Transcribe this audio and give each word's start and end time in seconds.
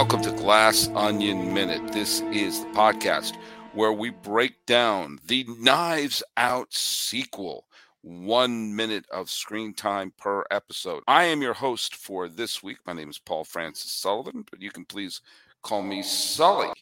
Welcome 0.00 0.22
to 0.22 0.32
Glass 0.32 0.88
Onion 0.94 1.52
Minute. 1.52 1.92
This 1.92 2.22
is 2.32 2.60
the 2.60 2.70
podcast 2.70 3.36
where 3.74 3.92
we 3.92 4.08
break 4.08 4.64
down 4.64 5.18
the 5.26 5.44
Knives 5.58 6.22
Out 6.38 6.72
sequel, 6.72 7.66
one 8.00 8.74
minute 8.74 9.04
of 9.12 9.28
screen 9.28 9.74
time 9.74 10.14
per 10.16 10.42
episode. 10.50 11.02
I 11.06 11.24
am 11.24 11.42
your 11.42 11.52
host 11.52 11.96
for 11.96 12.28
this 12.28 12.62
week. 12.62 12.78
My 12.86 12.94
name 12.94 13.10
is 13.10 13.18
Paul 13.18 13.44
Francis 13.44 13.92
Sullivan, 13.92 14.46
but 14.50 14.62
you 14.62 14.70
can 14.70 14.86
please 14.86 15.20
call 15.62 15.82
me 15.82 16.02
Sully. 16.02 16.72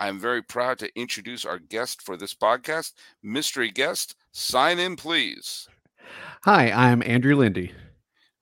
I'm 0.00 0.18
very 0.18 0.42
proud 0.42 0.80
to 0.80 0.98
introduce 0.98 1.44
our 1.44 1.60
guest 1.60 2.02
for 2.02 2.16
this 2.16 2.34
podcast, 2.34 2.94
mystery 3.22 3.70
guest. 3.70 4.16
Sign 4.32 4.80
in, 4.80 4.96
please. 4.96 5.68
Hi, 6.42 6.72
I'm 6.72 7.00
Andrew 7.06 7.36
Lindy. 7.36 7.70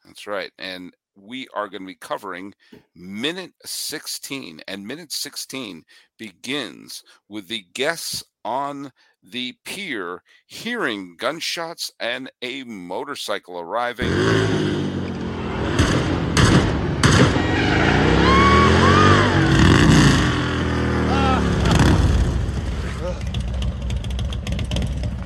That's 0.03 0.27
right. 0.27 0.51
And 0.59 0.95
we 1.17 1.47
are 1.55 1.69
going 1.69 1.83
to 1.83 1.87
be 1.87 1.95
covering 1.95 2.55
minute 2.95 3.53
16. 3.65 4.61
And 4.67 4.87
minute 4.87 5.13
16 5.13 5.85
begins 6.19 7.03
with 7.29 7.49
the 7.49 7.65
guests 7.75 8.25
on 8.45 8.93
the 9.23 9.55
pier 9.65 10.23
hearing 10.47 11.17
gunshots 11.17 11.91
and 11.99 12.31
a 12.43 12.65
motorcycle 12.65 13.59
arriving. 13.59 14.11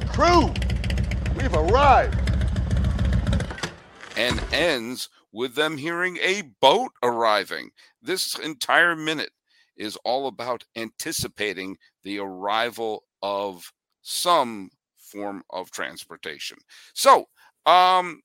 Crew, 0.09 0.53
we've 1.37 1.55
arrived. 1.55 2.19
And 4.17 4.43
ends 4.53 5.09
with 5.33 5.55
them 5.55 5.77
hearing 5.77 6.17
a 6.19 6.43
boat 6.61 6.91
arriving. 7.03 7.71
This 8.03 8.39
entire 8.39 8.97
minute 8.97 9.31
is 9.77 9.97
all 10.05 10.27
about 10.27 10.65
anticipating 10.77 11.77
the 12.05 12.19
arrival 12.19 13.05
of 13.23 13.73
some 14.03 14.71
form 14.97 15.43
of 15.51 15.71
transportation. 15.71 16.59
So, 16.95 17.27
um, 17.67 18.21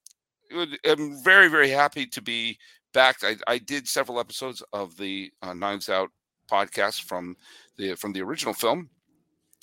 I'm 0.85 1.23
very, 1.23 1.47
very 1.47 1.69
happy 1.69 2.05
to 2.07 2.21
be 2.21 2.57
back. 2.93 3.17
I, 3.23 3.35
I 3.47 3.57
did 3.57 3.87
several 3.87 4.19
episodes 4.19 4.63
of 4.71 4.95
the 4.97 5.31
uh, 5.41 5.53
Knives 5.53 5.89
Out 5.89 6.09
podcast 6.49 7.03
from 7.03 7.35
the 7.77 7.95
from 7.95 8.13
the 8.13 8.21
original 8.21 8.53
film. 8.53 8.89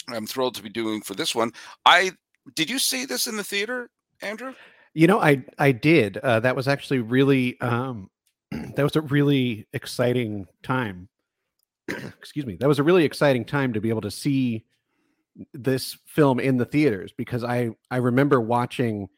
I'm 0.08 0.27
thrilled 0.27 0.56
to 0.56 0.62
be 0.62 0.68
doing 0.68 1.02
for 1.02 1.14
this 1.14 1.34
one. 1.34 1.52
I 1.86 2.12
did 2.56 2.68
you 2.68 2.78
see 2.78 3.05
this 3.05 3.27
in 3.27 3.36
the 3.36 3.44
theater, 3.44 3.91
Andrew? 4.22 4.55
You 4.94 5.06
know, 5.06 5.20
I 5.20 5.44
I 5.58 5.72
did. 5.72 6.16
Uh, 6.16 6.41
that 6.41 6.56
was 6.56 6.69
actually 6.69 7.00
really 7.00 7.60
um, 7.60 8.10
that 8.50 8.83
was 8.83 8.96
a 8.96 9.02
really 9.02 9.66
exciting 9.72 10.46
time. 10.62 11.08
Excuse 11.88 12.46
me. 12.46 12.56
That 12.56 12.69
was 12.69 12.78
a 12.78 12.83
really 12.83 13.05
exciting 13.05 13.44
time 13.44 13.72
to 13.72 13.80
be 13.80 13.88
able 13.88 14.00
to 14.02 14.11
see 14.11 14.64
this 15.55 15.96
film 16.06 16.41
in 16.41 16.56
the 16.56 16.64
theaters 16.64 17.12
because 17.16 17.44
I 17.44 17.70
I 17.91 17.98
remember 17.98 18.41
watching 18.41 19.08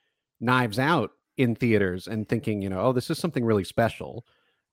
Knives 0.41 0.79
Out 0.79 1.13
in 1.39 1.55
theaters 1.55 2.07
and 2.07 2.29
thinking, 2.29 2.61
you 2.61 2.69
know, 2.69 2.81
oh, 2.81 2.93
this 2.93 3.09
is 3.11 3.19
something 3.19 3.45
really 3.45 3.65
special, 3.65 4.27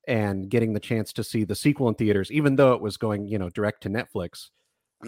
and 0.08 0.50
getting 0.50 0.74
the 0.74 0.80
chance 0.80 1.14
to 1.14 1.24
see 1.24 1.46
the 1.46 1.56
sequel 1.56 1.88
in 1.88 1.96
theaters, 1.96 2.32
even 2.32 2.56
though 2.56 2.74
it 2.74 2.82
was 2.82 2.98
going, 2.98 3.28
you 3.28 3.40
know, 3.40 3.50
direct 3.50 3.84
to 3.84 3.90
Netflix. 3.90 4.50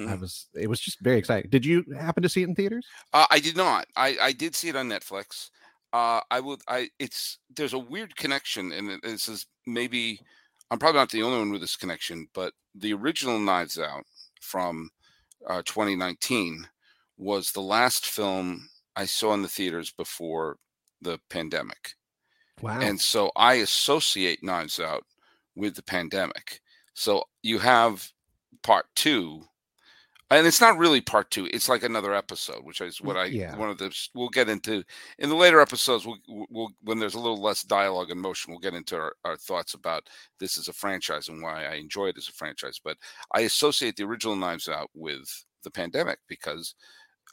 I 0.07 0.15
was 0.15 0.47
it 0.53 0.69
was 0.69 0.79
just 0.79 1.01
very 1.01 1.17
exciting. 1.17 1.49
Did 1.49 1.65
you 1.65 1.83
happen 1.99 2.23
to 2.23 2.29
see 2.29 2.43
it 2.43 2.47
in 2.47 2.55
theaters? 2.55 2.87
Uh, 3.11 3.25
I 3.29 3.39
did 3.39 3.57
not. 3.57 3.87
I 3.97 4.15
I 4.21 4.31
did 4.31 4.55
see 4.55 4.69
it 4.69 4.77
on 4.77 4.87
Netflix 4.87 5.49
uh, 5.93 6.21
I 6.29 6.39
would. 6.39 6.61
I 6.67 6.89
it's 6.99 7.37
there's 7.53 7.73
a 7.73 7.79
weird 7.79 8.15
connection, 8.15 8.71
and 8.71 9.01
this 9.03 9.27
is 9.27 9.45
maybe 9.67 10.21
I'm 10.69 10.79
probably 10.79 10.99
not 10.99 11.11
the 11.11 11.23
only 11.23 11.39
one 11.39 11.51
with 11.51 11.61
this 11.61 11.75
connection, 11.75 12.27
but 12.33 12.53
the 12.73 12.93
original 12.93 13.39
Knives 13.39 13.77
Out 13.77 14.05
from 14.39 14.89
uh, 15.47 15.61
2019 15.65 16.67
was 17.17 17.51
the 17.51 17.61
last 17.61 18.05
film 18.05 18.69
I 18.95 19.05
saw 19.05 19.33
in 19.33 19.41
the 19.41 19.47
theaters 19.47 19.91
before 19.91 20.57
the 21.01 21.19
pandemic. 21.29 21.95
Wow! 22.61 22.79
And 22.79 22.99
so 22.99 23.31
I 23.35 23.55
associate 23.55 24.43
Knives 24.43 24.79
Out 24.79 25.03
with 25.55 25.75
the 25.75 25.83
pandemic. 25.83 26.61
So 26.93 27.25
you 27.43 27.59
have 27.59 28.09
part 28.63 28.85
two 28.95 29.43
and 30.31 30.47
it's 30.47 30.61
not 30.61 30.77
really 30.77 31.01
part 31.01 31.29
two 31.29 31.47
it's 31.53 31.69
like 31.69 31.83
another 31.83 32.13
episode 32.13 32.63
which 32.63 32.81
is 32.81 33.01
what 33.01 33.17
i 33.17 33.25
yeah. 33.25 33.55
one 33.57 33.69
of 33.69 33.77
the 33.77 33.93
we'll 34.15 34.29
get 34.29 34.49
into 34.49 34.83
in 35.19 35.29
the 35.29 35.35
later 35.35 35.59
episodes 35.59 36.05
we'll, 36.05 36.17
we'll 36.49 36.69
when 36.83 36.99
there's 36.99 37.15
a 37.15 37.19
little 37.19 37.41
less 37.41 37.63
dialogue 37.63 38.09
and 38.09 38.19
motion 38.19 38.51
we'll 38.51 38.59
get 38.59 38.73
into 38.73 38.95
our, 38.95 39.13
our 39.25 39.37
thoughts 39.37 39.73
about 39.73 40.07
this 40.39 40.57
as 40.57 40.67
a 40.67 40.73
franchise 40.73 41.27
and 41.27 41.41
why 41.41 41.65
i 41.65 41.73
enjoy 41.75 42.07
it 42.07 42.17
as 42.17 42.27
a 42.27 42.33
franchise 42.33 42.79
but 42.83 42.97
i 43.33 43.41
associate 43.41 43.95
the 43.95 44.03
original 44.03 44.35
knives 44.35 44.67
out 44.67 44.89
with 44.95 45.45
the 45.63 45.71
pandemic 45.71 46.19
because 46.27 46.73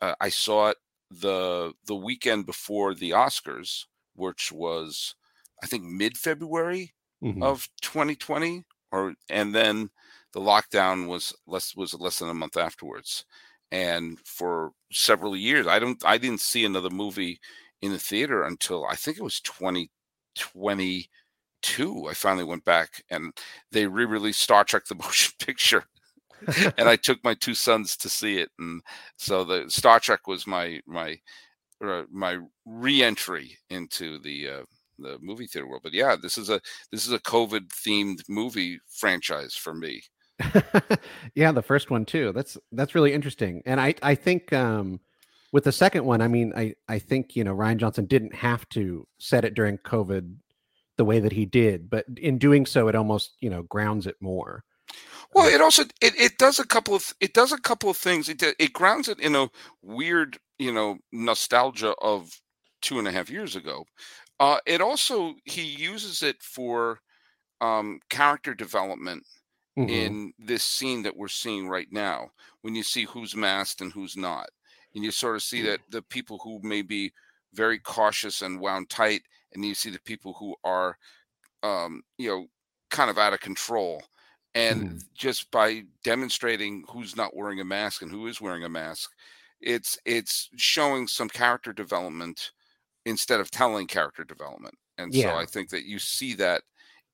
uh, 0.02 0.14
i 0.20 0.28
saw 0.28 0.68
it 0.68 0.76
the 1.10 1.72
the 1.86 1.96
weekend 1.96 2.44
before 2.44 2.94
the 2.94 3.10
oscars 3.10 3.84
which 4.14 4.52
was 4.52 5.14
i 5.62 5.66
think 5.66 5.84
mid-february 5.84 6.92
mm-hmm. 7.22 7.42
of 7.42 7.68
2020 7.80 8.64
or 8.92 9.14
and 9.30 9.54
then 9.54 9.90
the 10.32 10.40
lockdown 10.40 11.06
was 11.08 11.34
less 11.46 11.74
was 11.76 11.94
less 11.94 12.18
than 12.20 12.28
a 12.30 12.34
month 12.34 12.56
afterwards. 12.56 13.24
And 13.72 14.18
for 14.24 14.72
several 14.92 15.36
years 15.36 15.66
i 15.66 15.78
don't 15.78 16.02
i 16.06 16.16
didn't 16.18 16.40
see 16.40 16.64
another 16.64 16.88
movie 16.90 17.38
in 17.82 17.92
the 17.92 17.98
theater 17.98 18.44
until 18.44 18.86
i 18.86 18.94
think 18.96 19.18
it 19.18 19.22
was 19.22 19.40
2022 19.40 22.06
i 22.08 22.14
finally 22.14 22.44
went 22.44 22.64
back 22.64 23.02
and 23.10 23.32
they 23.72 23.86
re-released 23.86 24.40
star 24.40 24.64
trek 24.64 24.84
the 24.86 24.94
motion 24.94 25.32
picture. 25.38 25.84
And 26.78 26.88
i 26.88 26.96
took 26.96 27.22
my 27.24 27.34
two 27.34 27.54
sons 27.54 27.96
to 27.98 28.08
see 28.08 28.38
it. 28.38 28.50
And 28.58 28.82
so 29.16 29.44
the 29.44 29.68
star 29.70 30.00
trek 30.00 30.26
was 30.26 30.46
my 30.46 30.80
my 30.86 31.18
uh, 31.84 32.04
my 32.12 32.38
re-entry 32.66 33.56
into 33.70 34.18
the 34.20 34.48
uh, 34.48 34.62
the 34.98 35.18
movie 35.20 35.46
theater 35.48 35.66
world. 35.68 35.82
But 35.84 35.94
yeah 35.94 36.16
this 36.20 36.38
is 36.38 36.48
a 36.50 36.60
this 36.92 37.06
is 37.06 37.12
a 37.12 37.18
covid 37.20 37.68
themed 37.68 38.20
movie 38.28 38.78
franchise 38.90 39.54
for 39.54 39.74
me 39.74 40.02
yeah, 41.34 41.52
the 41.52 41.62
first 41.62 41.90
one 41.90 42.04
too. 42.04 42.32
That's 42.32 42.56
that's 42.72 42.94
really 42.94 43.12
interesting. 43.12 43.62
And 43.66 43.80
I 43.80 43.94
I 44.02 44.14
think 44.14 44.52
um 44.52 45.00
with 45.52 45.64
the 45.64 45.72
second 45.72 46.04
one, 46.04 46.20
I 46.20 46.28
mean, 46.28 46.52
I 46.56 46.74
I 46.88 46.98
think, 46.98 47.34
you 47.34 47.44
know, 47.44 47.54
Rian 47.54 47.78
Johnson 47.78 48.06
didn't 48.06 48.34
have 48.34 48.68
to 48.70 49.06
set 49.18 49.44
it 49.44 49.54
during 49.54 49.78
COVID 49.78 50.36
the 50.96 51.04
way 51.04 51.20
that 51.20 51.32
he 51.32 51.46
did, 51.46 51.88
but 51.88 52.04
in 52.16 52.38
doing 52.38 52.66
so 52.66 52.88
it 52.88 52.94
almost, 52.94 53.36
you 53.40 53.50
know, 53.50 53.62
grounds 53.62 54.06
it 54.06 54.16
more. 54.20 54.64
Well, 55.34 55.46
it 55.48 55.60
also 55.60 55.82
it, 56.00 56.18
it 56.18 56.38
does 56.38 56.58
a 56.58 56.66
couple 56.66 56.94
of 56.94 57.14
it 57.20 57.34
does 57.34 57.52
a 57.52 57.60
couple 57.60 57.90
of 57.90 57.96
things. 57.96 58.28
It 58.28 58.42
it 58.42 58.72
grounds 58.72 59.08
it 59.08 59.20
in 59.20 59.34
a 59.34 59.50
weird, 59.82 60.38
you 60.58 60.72
know, 60.72 60.98
nostalgia 61.12 61.94
of 62.00 62.30
two 62.82 62.98
and 62.98 63.08
a 63.08 63.12
half 63.12 63.30
years 63.30 63.56
ago. 63.56 63.84
Uh, 64.40 64.58
it 64.66 64.80
also 64.80 65.34
he 65.44 65.62
uses 65.62 66.22
it 66.22 66.36
for 66.42 67.00
um, 67.60 68.00
character 68.08 68.54
development 68.54 69.24
mm-hmm. 69.78 69.90
in 69.90 70.32
this 70.38 70.62
scene 70.62 71.02
that 71.02 71.16
we're 71.16 71.28
seeing 71.28 71.68
right 71.68 71.88
now 71.90 72.30
when 72.62 72.74
you 72.74 72.82
see 72.82 73.04
who's 73.04 73.36
masked 73.36 73.80
and 73.80 73.92
who's 73.92 74.16
not 74.16 74.48
and 74.94 75.04
you 75.04 75.10
sort 75.10 75.36
of 75.36 75.42
see 75.42 75.62
that 75.62 75.80
the 75.90 76.02
people 76.02 76.38
who 76.42 76.60
may 76.62 76.82
be 76.82 77.12
very 77.54 77.78
cautious 77.78 78.42
and 78.42 78.60
wound 78.60 78.90
tight 78.90 79.22
and 79.54 79.64
you 79.64 79.74
see 79.74 79.90
the 79.90 80.00
people 80.00 80.34
who 80.34 80.54
are 80.64 80.96
um, 81.62 82.02
you 82.18 82.28
know 82.28 82.46
kind 82.90 83.10
of 83.10 83.18
out 83.18 83.32
of 83.32 83.40
control 83.40 84.02
and 84.54 84.90
mm. 84.90 85.04
just 85.14 85.50
by 85.50 85.82
demonstrating 86.04 86.82
who's 86.88 87.16
not 87.16 87.36
wearing 87.36 87.60
a 87.60 87.64
mask 87.64 88.02
and 88.02 88.10
who 88.10 88.26
is 88.26 88.40
wearing 88.40 88.64
a 88.64 88.68
mask 88.68 89.10
it's 89.60 89.98
it's 90.04 90.48
showing 90.56 91.06
some 91.06 91.28
character 91.28 91.72
development 91.72 92.52
instead 93.04 93.40
of 93.40 93.50
telling 93.50 93.86
character 93.86 94.24
development 94.24 94.74
and 94.96 95.14
yeah. 95.14 95.30
so 95.30 95.36
i 95.36 95.44
think 95.44 95.68
that 95.68 95.84
you 95.84 95.98
see 95.98 96.34
that 96.34 96.62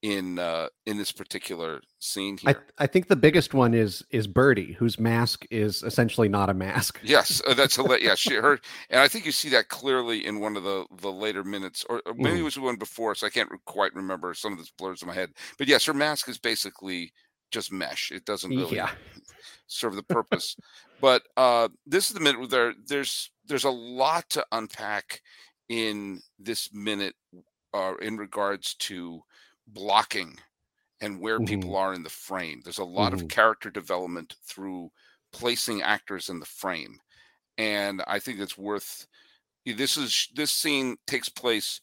in 0.05 0.39
uh 0.39 0.69
in 0.85 0.99
this 0.99 1.11
particular 1.11 1.81
scene 1.99 2.37
here. 2.37 2.63
I, 2.79 2.85
I 2.85 2.87
think 2.87 3.09
the 3.09 3.17
biggest 3.17 3.55
one 3.55 3.73
is 3.73 4.05
is 4.11 4.27
Birdie, 4.27 4.75
whose 4.75 5.01
mask 5.01 5.47
is 5.51 5.83
essentially 5.83 6.29
not 6.29 6.51
a 6.51 6.55
mask. 6.55 7.01
Yes, 7.03 7.41
uh, 7.47 7.55
that's 7.55 7.79
a 7.79 7.99
yeah. 8.03 8.15
She 8.15 8.35
her, 8.35 8.61
and 8.91 9.01
I 9.01 9.09
think 9.09 9.25
you 9.25 9.33
see 9.33 9.49
that 9.49 9.71
clearly 9.71 10.27
in 10.27 10.41
one 10.41 10.59
of 10.59 10.63
the 10.63 10.85
the 11.01 11.11
later 11.11 11.43
minutes, 11.43 11.87
or, 11.89 12.03
or 12.05 12.13
maybe 12.13 12.37
mm. 12.37 12.41
it 12.41 12.45
was 12.45 12.59
one 12.59 12.77
before, 12.77 13.15
so 13.15 13.27
I 13.27 13.31
can't 13.31 13.49
quite 13.65 13.95
remember. 13.95 14.35
Some 14.35 14.53
of 14.53 14.59
this 14.59 14.71
blurs 14.71 15.01
in 15.01 15.09
my 15.09 15.15
head, 15.15 15.31
but 15.57 15.69
yes, 15.69 15.87
her 15.87 15.95
mask 15.95 16.29
is 16.29 16.37
basically 16.39 17.11
just 17.51 17.73
mesh. 17.73 18.13
It 18.13 18.27
doesn't 18.27 18.51
really 18.51 18.77
yeah. 18.77 18.91
serve 19.69 19.97
the 19.97 20.03
purpose. 20.03 20.55
but 21.01 21.23
uh 21.39 21.69
this 21.87 22.09
is 22.09 22.13
the 22.13 22.21
minute 22.21 22.41
where 22.41 22.49
there 22.49 22.75
there's 22.87 23.31
there's 23.47 23.65
a 23.65 23.71
lot 23.71 24.29
to 24.31 24.45
unpack 24.53 25.23
in 25.71 26.21
this 26.39 26.69
minute 26.75 27.15
uh, 27.73 27.95
in 28.03 28.17
regards 28.19 28.75
to 28.75 29.23
blocking 29.67 30.39
and 31.01 31.21
where 31.21 31.41
Mhm. 31.41 31.49
people 31.49 31.77
are 31.77 31.95
in 31.95 32.03
the 32.03 32.11
frame. 32.11 32.61
There's 32.63 32.79
a 32.79 32.85
lot 32.85 33.13
Mhm. 33.13 33.23
of 33.23 33.29
character 33.29 33.71
development 33.71 34.35
through 34.45 34.93
placing 35.33 35.83
actors 35.83 36.29
in 36.31 36.41
the 36.41 36.47
frame, 36.47 37.01
and 37.59 38.03
I 38.07 38.21
think 38.21 38.41
it's 38.41 38.59
worth. 38.59 39.07
This 39.67 39.97
is 39.97 40.29
this 40.35 40.53
scene 40.53 40.99
takes 41.07 41.29
place 41.29 41.81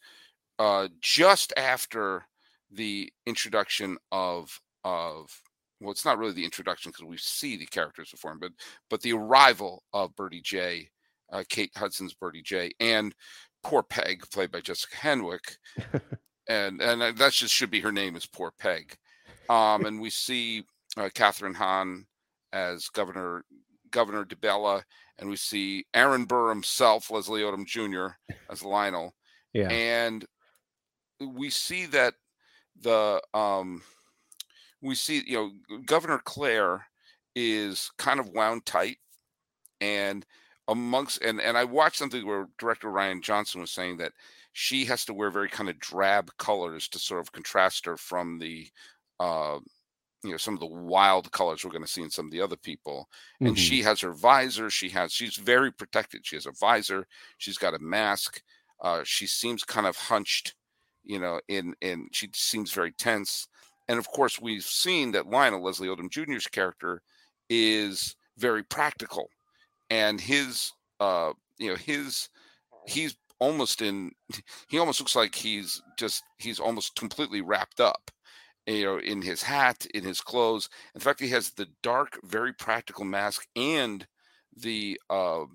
uh, 0.60 0.90
just 1.00 1.54
after 1.58 2.28
the 2.72 3.12
introduction 3.26 3.98
of 4.12 4.62
of 4.84 5.44
well, 5.80 5.92
it's 5.92 6.06
not 6.06 6.18
really 6.20 6.34
the 6.34 6.46
introduction 6.46 6.92
because 6.92 7.06
we 7.06 7.18
see 7.18 7.58
the 7.58 7.66
characters 7.66 8.12
before 8.12 8.32
him, 8.34 8.40
but 8.40 8.54
but 8.90 9.02
the 9.02 9.14
arrival 9.14 9.84
of 9.94 10.16
Birdie 10.16 10.42
Jay, 10.42 10.92
uh, 11.32 11.44
Kate 11.50 11.72
Hudson's 11.76 12.14
Birdie 12.14 12.44
Jay, 12.44 12.72
and 12.80 13.16
poor 13.64 13.84
Peg, 13.84 14.30
played 14.32 14.52
by 14.52 14.62
Jessica 14.62 14.96
Henwick, 14.98 15.58
and 16.52 16.82
and 16.82 17.02
that 17.18 17.32
just 17.34 17.54
should 17.54 17.72
be 17.72 17.80
her 17.80 17.92
name 17.92 18.16
is 18.16 18.26
poor 18.26 18.52
Peg, 18.60 18.98
um, 19.50 19.86
and 19.86 20.02
we 20.02 20.10
see 20.10 20.64
uh, 20.98 21.10
Kathryn 21.10 21.56
Hahn 21.56 22.06
as 22.52 22.90
Governor 22.90 23.44
Governor 23.92 24.26
DeBella, 24.26 24.84
and 25.20 25.30
we 25.30 25.38
see 25.38 25.86
Aaron 25.94 26.26
Burr 26.26 26.50
himself, 26.50 27.10
Leslie 27.10 27.42
Odom 27.42 27.66
Jr. 27.66 28.16
as 28.50 28.64
Lionel, 28.64 29.14
Yeah. 29.54 29.70
and 29.70 30.26
we 31.20 31.50
see 31.50 31.86
that 31.88 32.16
the 32.82 33.22
um 33.34 33.82
we 34.82 34.96
see 34.96 35.24
you 35.28 35.38
know 35.38 35.80
governor 35.86 36.20
claire 36.20 36.86
is 37.36 37.92
kind 37.98 38.20
of 38.20 38.30
wound 38.30 38.66
tight 38.66 38.98
and 39.80 40.26
amongst 40.68 41.22
and 41.22 41.40
and 41.40 41.58
i 41.58 41.64
watched 41.64 41.98
something 41.98 42.26
where 42.26 42.48
director 42.58 42.88
rian 42.88 43.22
johnson 43.22 43.62
was 43.62 43.70
saying 43.72 43.98
that 43.98 44.14
she 44.54 44.86
has 44.86 45.06
to 45.06 45.14
wear 45.14 45.30
very 45.32 45.50
kind 45.50 45.70
of 45.70 45.80
drab 45.80 46.32
colors 46.38 46.88
to 46.90 47.00
sort 47.00 47.22
of 47.22 47.32
contrast 47.32 47.86
her 47.86 47.98
from 47.98 48.40
the 48.40 48.70
uh 49.20 49.60
you 50.24 50.32
know 50.32 50.38
some 50.38 50.54
of 50.54 50.60
the 50.60 50.66
wild 50.68 51.32
colors 51.32 51.64
we're 51.66 51.72
going 51.72 51.84
to 51.84 51.88
see 51.92 52.02
in 52.04 52.10
some 52.12 52.26
of 52.28 52.32
the 52.32 52.42
other 52.42 52.58
people. 52.58 53.10
And 53.44 53.58
Mhm. 53.58 53.58
she 53.58 53.82
has 53.84 54.02
her 54.02 54.14
visor 54.14 54.70
she 54.70 54.90
has 54.90 55.14
she's 55.14 55.36
very 55.38 55.72
protected 55.72 56.26
she 56.26 56.36
has 56.36 56.46
a 56.46 56.52
visor 56.52 57.08
she's 57.38 57.58
got 57.58 57.74
a 57.76 57.80
mask 57.80 58.42
uh 58.82 59.04
she 59.04 59.28
seems 59.28 59.64
kind 59.64 59.88
of 59.88 59.96
hunched 59.98 60.56
you 61.04 61.20
know 61.20 61.42
in 61.48 61.76
in 61.82 62.10
she 62.12 62.30
seems 62.34 62.72
very 62.74 62.92
tense. 62.94 63.48
And 63.88 64.00
of 64.00 64.08
course 64.10 64.40
we've 64.40 64.64
seen 64.64 65.12
that 65.14 65.28
lionel 65.28 65.64
leslie 65.64 65.88
odom 65.88 66.10
jr's 66.10 66.48
character 66.48 67.02
is 67.50 68.16
very 68.38 68.64
practical. 68.64 69.30
And 69.90 70.22
his 70.22 70.72
uh 71.00 71.34
you 71.60 71.70
know 71.70 71.76
his 71.78 72.30
he's 72.88 73.16
almost 73.42 73.84
in 73.84 74.14
he 74.70 74.80
almost 74.80 75.02
looks 75.02 75.18
like 75.18 75.36
he's 75.36 75.82
just 76.00 76.24
he's 76.40 76.62
almost 76.62 76.96
completely 76.98 77.42
wrapped 77.42 77.82
up 77.82 78.12
you 78.68 78.86
know 78.86 79.00
in 79.00 79.22
his 79.24 79.44
hat 79.44 79.86
in 79.94 80.04
his 80.06 80.22
clothes 80.22 80.70
in 80.96 81.02
fact 81.02 81.20
he 81.22 81.30
has 81.30 81.52
the 81.52 81.68
dark 81.84 82.20
very 82.24 82.54
practical 82.54 83.06
mask 83.06 83.48
and 83.58 84.08
the 84.56 85.00
uh 85.12 85.46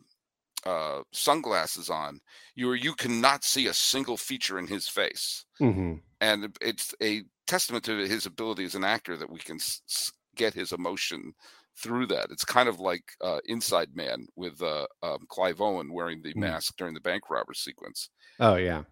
uh 0.65 1.03
sunglasses 1.13 1.91
on 1.91 2.21
you 2.57 2.73
you 2.73 2.95
cannot 2.95 3.45
see 3.45 3.67
a 3.67 3.75
single 3.75 4.17
feature 4.17 4.59
in 4.59 4.67
his 4.67 4.89
face 4.89 5.47
Mhm. 5.61 6.01
and 6.21 6.57
it's 6.61 6.95
a 7.03 7.25
testament 7.47 7.85
to 7.85 7.97
his 8.09 8.27
ability 8.27 8.65
as 8.65 8.75
an 8.75 8.85
actor 8.85 9.17
that 9.17 9.31
we 9.31 9.39
can 9.41 9.57
s- 9.57 10.13
get 10.37 10.55
his 10.55 10.73
emotion 10.73 11.35
through 11.79 12.07
that. 12.07 12.29
It's 12.31 12.45
kind 12.45 12.69
of 12.69 12.81
like 12.81 13.05
uh, 13.23 13.39
Inside 13.47 13.95
Man 13.95 14.27
with 14.37 14.63
uh, 14.63 14.87
um, 15.03 15.19
Clive 15.29 15.61
Owen 15.61 15.93
wearing 15.93 16.23
the 16.23 16.33
Mm. 16.35 16.41
mask 16.41 16.77
during 16.77 16.95
the 16.95 17.01
bank 17.01 17.31
robber 17.31 17.55
sequence. 17.55 18.11
Oh 18.41 18.57
yeah. 18.57 18.83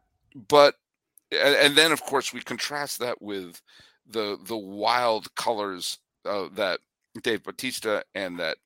But 0.48 0.74
and, 1.32 1.56
and 1.56 1.76
then 1.76 1.92
of 1.92 2.02
course 2.02 2.32
we 2.32 2.40
contrast 2.40 2.98
that 3.00 3.20
with 3.20 3.60
the 4.06 4.38
the 4.44 4.56
wild 4.56 5.34
colors 5.34 5.98
uh, 6.24 6.48
that 6.54 6.80
Dave 7.22 7.42
Bautista 7.42 8.02
and 8.14 8.38
that 8.38 8.58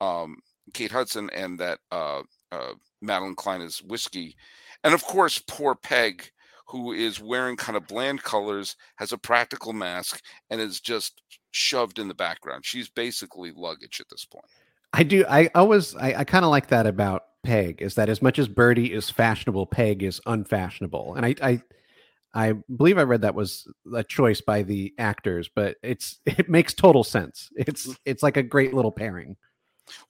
um, 0.00 0.36
Kate 0.72 0.90
Hudson 0.92 1.30
and 1.30 1.58
that 1.58 1.78
uh, 1.90 2.22
uh, 2.52 2.74
Madelyn 3.02 3.36
Cline 3.36 3.60
is 3.60 3.82
whiskey, 3.82 4.36
and 4.84 4.94
of 4.94 5.02
course 5.02 5.38
poor 5.48 5.74
Peg, 5.74 6.30
who 6.68 6.92
is 6.92 7.20
wearing 7.20 7.56
kind 7.56 7.76
of 7.76 7.86
bland 7.86 8.22
colors, 8.22 8.76
has 8.96 9.12
a 9.12 9.18
practical 9.18 9.72
mask, 9.72 10.22
and 10.50 10.60
is 10.60 10.80
just 10.80 11.22
shoved 11.54 11.98
in 11.98 12.08
the 12.08 12.14
background. 12.14 12.64
She's 12.64 12.88
basically 12.88 13.52
luggage 13.54 14.00
at 14.00 14.08
this 14.10 14.24
point. 14.24 14.44
I 14.92 15.02
do. 15.02 15.24
I 15.28 15.50
always. 15.54 15.94
I, 15.96 16.14
I 16.18 16.24
kind 16.24 16.44
of 16.44 16.50
like 16.50 16.68
that 16.68 16.86
about 16.86 17.24
Peg 17.42 17.82
is 17.82 17.94
that 17.94 18.08
as 18.08 18.22
much 18.22 18.38
as 18.38 18.48
Birdie 18.48 18.92
is 18.92 19.10
fashionable, 19.10 19.66
Peg 19.66 20.02
is 20.02 20.20
unfashionable, 20.26 21.14
and 21.14 21.26
I. 21.26 21.34
I 21.42 21.62
I 22.36 22.52
believe 22.76 22.98
I 22.98 23.02
read 23.02 23.22
that 23.22 23.36
was 23.36 23.68
a 23.94 24.02
choice 24.02 24.40
by 24.40 24.64
the 24.64 24.92
actors, 24.98 25.48
but 25.54 25.76
it's 25.84 26.18
it 26.26 26.48
makes 26.48 26.74
total 26.74 27.04
sense. 27.04 27.48
It's 27.56 27.86
mm. 27.86 27.96
it's 28.04 28.22
like 28.22 28.36
a 28.36 28.42
great 28.42 28.74
little 28.74 28.90
pairing. 28.92 29.36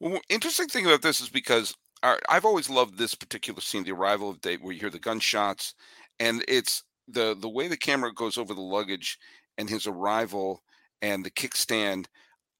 Well, 0.00 0.20
interesting 0.31 0.69
thing 0.69 0.87
about 0.87 1.02
this 1.02 1.20
is 1.20 1.29
because 1.29 1.75
I- 2.02 2.20
I've 2.29 2.44
always 2.44 2.70
loved 2.70 2.96
this 2.96 3.14
particular 3.14 3.61
scene, 3.61 3.85
the 3.85 3.93
arrival 3.93 4.31
of 4.31 4.41
Dave, 4.41 4.62
where 4.62 4.73
you 4.73 4.81
hear 4.81 4.88
the 4.88 4.99
gunshots, 4.99 5.75
and 6.19 6.43
it's 6.49 6.82
the 7.06 7.37
the 7.38 7.49
way 7.49 7.69
the 7.69 7.76
camera 7.76 8.12
goes 8.12 8.38
over 8.38 8.55
the 8.55 8.61
luggage 8.61 9.19
and 9.58 9.69
his 9.69 9.87
arrival 9.87 10.62
and 11.02 11.25
the 11.25 11.31
kickstand. 11.31 12.06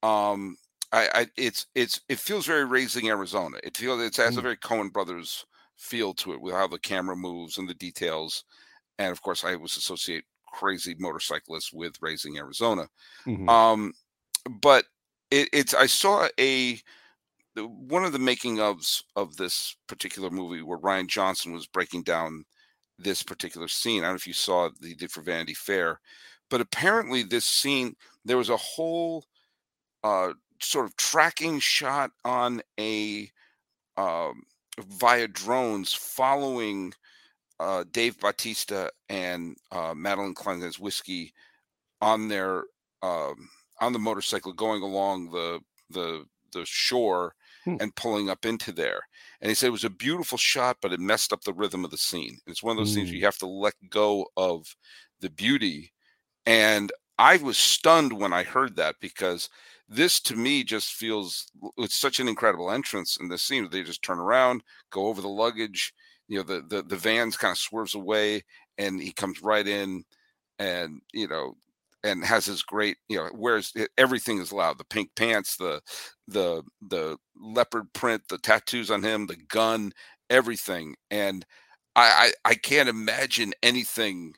Um, 0.03 0.57
I, 0.91 1.09
I 1.13 1.27
it's 1.37 1.67
it's 1.75 2.01
it 2.09 2.19
feels 2.19 2.45
very 2.47 2.65
raising 2.65 3.09
Arizona. 3.09 3.59
It 3.63 3.77
feels 3.77 4.01
it 4.01 4.15
has 4.17 4.37
a 4.37 4.41
Mm. 4.41 4.43
very 4.43 4.57
Coen 4.57 4.91
Brothers 4.93 5.45
feel 5.77 6.13
to 6.15 6.33
it 6.33 6.41
with 6.41 6.53
how 6.53 6.67
the 6.67 6.79
camera 6.79 7.15
moves 7.15 7.57
and 7.57 7.69
the 7.69 7.73
details. 7.75 8.45
And 8.99 9.11
of 9.11 9.21
course, 9.21 9.43
I 9.43 9.55
always 9.55 9.77
associate 9.77 10.25
crazy 10.47 10.95
motorcyclists 10.99 11.73
with 11.73 11.95
raising 12.01 12.37
Arizona. 12.37 12.87
Mhm. 13.25 13.49
Um, 13.49 13.93
but 14.61 14.85
it, 15.31 15.49
it's 15.53 15.73
I 15.73 15.87
saw 15.87 16.29
a 16.39 16.81
one 17.57 18.03
of 18.05 18.11
the 18.11 18.19
making 18.19 18.57
ofs 18.57 19.03
of 19.15 19.37
this 19.37 19.75
particular 19.87 20.29
movie 20.29 20.61
where 20.61 20.77
Rian 20.77 21.07
Johnson 21.07 21.53
was 21.53 21.67
breaking 21.67 22.03
down 22.03 22.43
this 22.99 23.23
particular 23.23 23.67
scene. 23.67 24.03
I 24.03 24.07
don't 24.07 24.13
know 24.13 24.17
if 24.17 24.27
you 24.27 24.33
saw 24.33 24.67
it, 24.67 24.73
he 24.81 24.95
did 24.95 25.11
for 25.11 25.21
Vanity 25.21 25.53
Fair, 25.53 26.01
but 26.49 26.61
apparently 26.61 27.23
this 27.23 27.45
scene 27.45 27.95
there 28.25 28.37
was 28.37 28.49
a 28.49 28.57
whole 28.57 29.25
uh, 30.03 30.33
sort 30.61 30.85
of 30.85 30.95
tracking 30.97 31.59
shot 31.59 32.11
on 32.23 32.61
a 32.79 33.29
um, 33.97 34.43
via 34.79 35.27
drones 35.27 35.93
following 35.93 36.93
uh, 37.59 37.85
Dave 37.91 38.19
Bautista 38.19 38.91
and 39.09 39.57
uh, 39.71 39.93
Madelyn 39.93 40.35
Cline's 40.35 40.79
whiskey 40.79 41.33
on 42.01 42.27
their 42.27 42.65
um, 43.01 43.49
on 43.81 43.93
the 43.93 43.99
motorcycle 43.99 44.53
going 44.53 44.81
along 44.81 45.31
the 45.31 45.61
the 45.89 46.25
the 46.53 46.65
shore 46.65 47.35
Hmm. 47.65 47.77
and 47.79 47.95
pulling 47.95 48.29
up 48.29 48.45
into 48.45 48.71
there. 48.71 49.01
And 49.41 49.49
he 49.49 49.55
said 49.55 49.69
it 49.69 49.71
was 49.71 49.83
a 49.83 49.89
beautiful 49.89 50.37
shot, 50.37 50.77
but 50.81 50.93
it 50.93 50.99
messed 50.99 51.33
up 51.33 51.41
the 51.41 51.53
rhythm 51.53 51.83
of 51.83 51.89
the 51.89 51.97
scene. 51.97 52.37
It's 52.45 52.61
one 52.61 52.73
of 52.73 52.77
those 52.77 52.93
things 52.93 53.09
Mm. 53.09 53.13
you 53.13 53.25
have 53.25 53.39
to 53.39 53.47
let 53.47 53.73
go 53.89 54.27
of 54.37 54.75
the 55.19 55.31
beauty. 55.31 55.91
And 56.45 56.91
I 57.17 57.37
was 57.37 57.57
stunned 57.57 58.13
when 58.13 58.33
I 58.33 58.43
heard 58.43 58.75
that 58.75 58.95
because 59.01 59.49
this 59.87 60.19
to 60.21 60.35
me 60.35 60.63
just 60.63 60.93
feels 60.93 61.47
it's 61.77 61.99
such 61.99 62.19
an 62.19 62.27
incredible 62.27 62.71
entrance 62.71 63.17
in 63.19 63.29
this 63.29 63.43
scene. 63.43 63.67
They 63.69 63.83
just 63.83 64.01
turn 64.03 64.19
around, 64.19 64.63
go 64.91 65.07
over 65.07 65.21
the 65.21 65.27
luggage, 65.29 65.93
you 66.27 66.37
know, 66.37 66.43
the 66.43 66.61
the, 66.67 66.83
the 66.83 66.95
van's 66.97 67.37
kind 67.37 67.51
of 67.51 67.57
swerves 67.57 67.95
away 67.95 68.43
and 68.77 69.01
he 69.01 69.11
comes 69.13 69.41
right 69.41 69.67
in 69.67 70.03
and 70.59 71.01
you 71.13 71.27
know 71.27 71.55
and 72.03 72.23
has 72.23 72.45
his 72.45 72.61
great 72.63 72.97
you 73.09 73.17
know 73.17 73.29
wears 73.33 73.73
everything 73.97 74.39
is 74.39 74.51
loud 74.53 74.77
the 74.77 74.85
pink 74.85 75.09
pants 75.15 75.57
the 75.57 75.81
the 76.27 76.63
the 76.89 77.17
leopard 77.35 77.91
print 77.93 78.21
the 78.29 78.37
tattoos 78.37 78.91
on 78.91 79.03
him 79.03 79.27
the 79.27 79.35
gun 79.49 79.91
everything 80.29 80.95
and 81.11 81.45
i 81.95 82.31
i, 82.45 82.51
I 82.51 82.55
can't 82.55 82.89
imagine 82.89 83.53
anything 83.63 84.33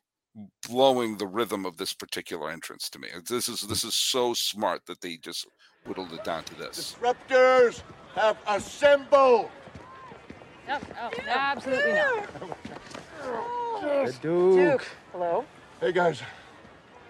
blowing 0.68 1.18
the 1.18 1.28
rhythm 1.28 1.66
of 1.66 1.78
this 1.78 1.94
particular 1.94 2.52
entrance 2.52 2.90
to 2.90 3.00
me 3.00 3.08
this 3.30 3.50
is 3.50 3.62
this 3.62 3.84
mm. 3.84 3.88
is 3.88 3.96
so 3.96 4.34
smart 4.34 4.82
that 4.86 5.02
they 5.02 5.18
just 5.18 5.48
whittled 5.86 6.14
it 6.14 6.24
down 6.24 6.44
to 6.44 6.56
this 6.56 6.96
Disruptors 7.02 7.82
have 8.16 8.38
assembled. 8.48 9.50
No, 10.68 10.80
oh, 11.02 11.10
no, 11.26 11.32
absolutely 11.32 11.94
not. 11.94 12.28
Duke. 14.22 14.86
Hello? 15.12 15.46
Hey 15.80 15.92
guys, 15.92 16.22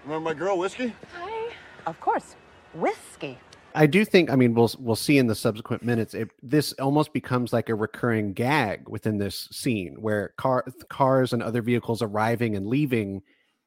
remember 0.03 0.29
my 0.29 0.33
girl 0.33 0.57
Whiskey? 0.59 0.93
Hi. 1.15 1.53
Of 1.85 1.99
course. 1.99 2.35
Whiskey. 2.73 3.39
I 3.77 3.85
do 3.85 4.03
think. 4.03 4.31
I 4.31 4.35
mean, 4.35 4.55
we'll 4.55 4.71
we'll 4.79 4.95
see 4.95 5.19
in 5.19 5.27
the 5.27 5.35
subsequent 5.35 5.83
minutes. 5.83 6.15
It, 6.15 6.31
this 6.41 6.73
almost 6.73 7.13
becomes 7.13 7.53
like 7.53 7.69
a 7.69 7.75
recurring 7.75 8.33
gag 8.33 8.89
within 8.89 9.19
this 9.19 9.47
scene, 9.51 9.97
where 9.99 10.33
car 10.37 10.65
cars 10.89 11.31
and 11.31 11.43
other 11.43 11.61
vehicles 11.61 12.01
arriving 12.01 12.55
and 12.55 12.65
leaving, 12.65 13.21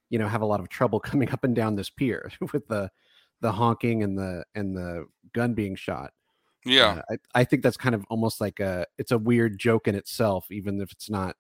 you 0.08 0.18
know, 0.18 0.26
have 0.26 0.42
a 0.42 0.46
lot 0.46 0.58
of 0.58 0.68
trouble 0.68 0.98
coming 1.10 1.30
up 1.30 1.44
and 1.44 1.54
down 1.54 1.76
this 1.76 1.90
pier 1.90 2.30
with 2.52 2.66
the 2.66 2.90
the 3.40 3.52
honking 3.52 4.02
and 4.02 4.18
the 4.18 4.44
and 4.56 4.76
the 4.76 5.06
gun 5.32 5.54
being 5.54 5.76
shot. 5.76 6.12
yeah 6.64 7.00
Uh, 7.10 7.16
I, 7.34 7.40
I 7.40 7.44
think 7.44 7.62
that's 7.62 7.76
kind 7.76 7.94
of 7.94 8.04
almost 8.10 8.40
like 8.40 8.58
a 8.58 8.86
it's 8.98 9.12
a 9.12 9.18
weird 9.18 9.58
joke 9.58 9.86
in 9.86 9.94
itself, 9.94 10.50
even 10.50 10.80
if 10.80 10.90
it's 10.90 11.08
not, 11.08 11.36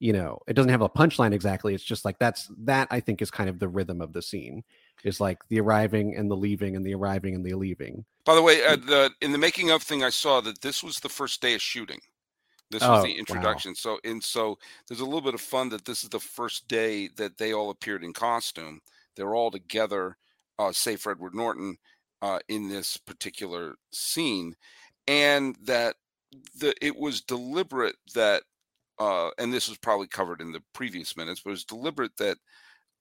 you 0.00 0.12
know, 0.12 0.38
it 0.46 0.52
doesn't 0.52 0.70
have 0.70 0.82
a 0.82 0.88
punchline 0.88 1.32
exactly. 1.32 1.74
It's 1.74 1.82
just 1.82 2.04
like 2.04 2.18
that's 2.18 2.50
that 2.64 2.88
I 2.90 3.00
think 3.00 3.22
is 3.22 3.30
kind 3.30 3.48
of 3.48 3.58
the 3.58 3.68
rhythm 3.68 4.02
of 4.02 4.12
the 4.12 4.22
scene. 4.22 4.64
Is 5.04 5.20
like 5.20 5.38
the 5.48 5.60
arriving 5.60 6.16
and 6.16 6.30
the 6.30 6.36
leaving 6.36 6.76
and 6.76 6.84
the 6.84 6.94
arriving 6.94 7.34
and 7.34 7.44
the 7.44 7.54
leaving. 7.54 8.04
By 8.24 8.34
the 8.34 8.42
way, 8.42 8.64
uh, 8.64 8.76
the 8.76 9.10
in 9.20 9.32
the 9.32 9.38
making 9.38 9.70
of 9.70 9.82
thing, 9.82 10.04
I 10.04 10.10
saw 10.10 10.40
that 10.42 10.60
this 10.60 10.82
was 10.82 11.00
the 11.00 11.08
first 11.08 11.40
day 11.40 11.54
of 11.54 11.62
shooting. 11.62 12.00
This 12.70 12.82
was 12.82 13.00
Oh, 13.00 13.02
the 13.02 13.12
wow. 13.12 13.18
introduction. 13.18 13.74
So 13.74 13.98
and 14.04 14.22
so 14.22 14.58
there's 14.88 15.00
a 15.00 15.04
little 15.04 15.20
bit 15.20 15.34
of 15.34 15.40
fun 15.40 15.68
that 15.70 15.84
this 15.84 16.04
is 16.04 16.08
the 16.10 16.20
first 16.20 16.68
day 16.68 17.08
that 17.16 17.36
they 17.36 17.52
all 17.52 17.70
appeared 17.70 18.04
in 18.04 18.12
costume. 18.12 18.80
They're 19.16 19.34
all 19.34 19.50
together, 19.50 20.16
uh, 20.58 20.72
save 20.72 21.00
for 21.00 21.12
Edward 21.12 21.34
Norton, 21.34 21.76
uh, 22.22 22.38
in 22.48 22.68
this 22.68 22.96
particular 22.96 23.74
scene, 23.92 24.54
and 25.06 25.56
that 25.64 25.96
the 26.58 26.74
it 26.80 26.96
was 26.96 27.20
deliberate 27.20 27.96
that, 28.14 28.44
uh, 28.98 29.30
and 29.38 29.52
this 29.52 29.68
was 29.68 29.78
probably 29.78 30.06
covered 30.06 30.40
in 30.40 30.52
the 30.52 30.62
previous 30.72 31.16
minutes, 31.16 31.40
but 31.40 31.50
it 31.50 31.52
was 31.52 31.64
deliberate 31.64 32.16
that 32.16 32.38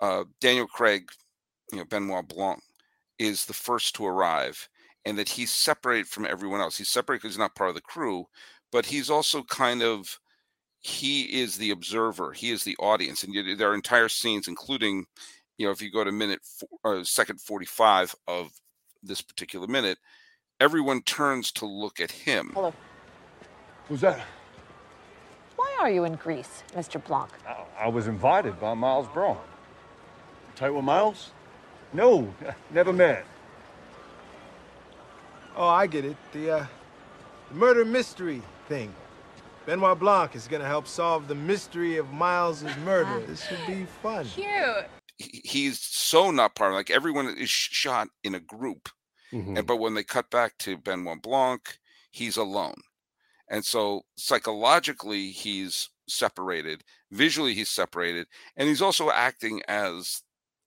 uh, 0.02 0.24
Daniel 0.42 0.68
Craig, 0.68 1.10
you 1.72 1.78
know 1.78 1.86
Benoit 1.86 2.28
Blanc, 2.28 2.62
is 3.20 3.46
the 3.46 3.54
first 3.54 3.96
to 3.96 4.06
arrive, 4.06 4.68
and 5.06 5.18
that 5.18 5.30
he's 5.30 5.52
separated 5.52 6.08
from 6.08 6.26
everyone 6.26 6.62
else. 6.62 6.78
He's 6.78 6.90
separated 6.90 7.22
because 7.22 7.36
he's 7.36 7.40
not 7.40 7.56
part 7.56 7.70
of 7.70 7.76
the 7.76 7.82
crew, 7.82 8.26
but 8.72 8.86
he's 8.86 9.10
also 9.10 9.44
kind 9.44 9.82
of 9.84 10.20
he 10.80 11.42
is 11.42 11.58
the 11.58 11.72
observer. 11.72 12.32
He 12.32 12.52
is 12.52 12.64
the 12.64 12.76
audience, 12.78 13.24
and 13.24 13.34
you, 13.34 13.56
there 13.56 13.70
are 13.72 13.76
entire 13.76 14.10
scenes, 14.10 14.48
including, 14.48 15.06
you 15.58 15.66
know, 15.66 15.72
if 15.72 15.82
you 15.82 15.92
go 15.92 16.04
to 16.04 16.12
minute 16.12 16.42
four, 16.44 16.98
uh, 16.98 17.04
second 17.04 17.40
forty-five 17.40 18.16
of 18.28 18.52
this 19.04 19.22
particular 19.22 19.68
minute, 19.68 20.00
everyone 20.60 21.02
turns 21.04 21.52
to 21.54 21.66
look 21.66 22.00
at 22.00 22.12
him. 22.12 22.52
Hello. 22.54 22.74
Who's 23.88 24.02
that? 24.02 24.22
Why 25.56 25.78
are 25.80 25.90
you 25.92 26.06
in 26.06 26.16
Greece, 26.16 26.64
Mr. 26.76 27.04
Blanc? 27.04 27.30
I, 27.48 27.86
I 27.86 27.88
was 27.88 28.08
invited 28.08 28.60
by 28.60 28.74
Miles 28.74 29.08
Bron. 29.08 29.38
Tight 30.56 30.72
with 30.72 30.84
Miles? 30.84 31.32
No, 31.94 32.34
never 32.72 32.94
met. 32.94 33.26
Oh, 35.56 35.68
I 35.68 35.88
get 35.88 36.06
it. 36.06 36.18
The, 36.32 36.52
uh, 36.52 36.66
the 37.50 37.56
murder 37.56 37.86
mystery 37.86 38.42
thing. 38.68 38.94
Benoit 39.66 40.00
Blanc 40.00 40.36
is 40.36 40.48
gonna 40.48 40.66
help 40.66 40.88
solve 40.88 41.28
the 41.28 41.36
mystery 41.36 41.98
of 41.98 42.12
Miles's 42.12 42.76
murder. 42.78 43.20
This 43.28 43.46
should 43.48 43.66
be 43.68 43.86
fun. 44.02 44.26
Cute. 44.26 44.88
He's 45.18 45.80
so 45.80 46.32
not 46.32 46.56
part 46.56 46.72
of 46.72 46.76
like 46.76 46.90
everyone 46.90 47.28
is 47.38 47.50
shot 47.50 48.08
in 48.24 48.34
a 48.34 48.40
group. 48.40 48.90
Mhm. 49.32 49.58
And 49.60 49.68
but 49.68 49.78
when 49.78 49.94
they 49.94 50.04
cut 50.04 50.32
back 50.32 50.58
to 50.60 50.78
Benoit 50.78 51.22
Blanc, 51.22 51.78
he's 52.10 52.38
alone. 52.38 52.82
And 53.48 53.64
so 53.64 54.04
psychologically 54.18 55.30
he's 55.30 55.90
separated, 56.08 56.84
visually 57.12 57.54
he's 57.54 57.70
separated, 57.70 58.28
and 58.58 58.68
he's 58.68 58.82
also 58.82 59.12
acting 59.12 59.62
as 59.68 60.24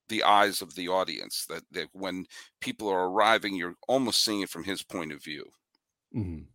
the 0.08 0.23
eyes 0.23 0.61
of 0.62 0.75
the 0.75 0.88
audience 0.88 1.46
that, 1.49 1.62
that 1.73 1.88
when 1.92 2.26
people 2.61 2.88
are 2.88 3.08
arriving, 3.08 3.54
you're 3.56 3.76
almost 3.88 4.25
seeing 4.25 4.42
it 4.42 4.50
from 4.50 4.64
his 4.64 4.82
point 4.82 5.12
of 5.12 5.23
view. 5.23 5.44
Mhm. 6.14 6.46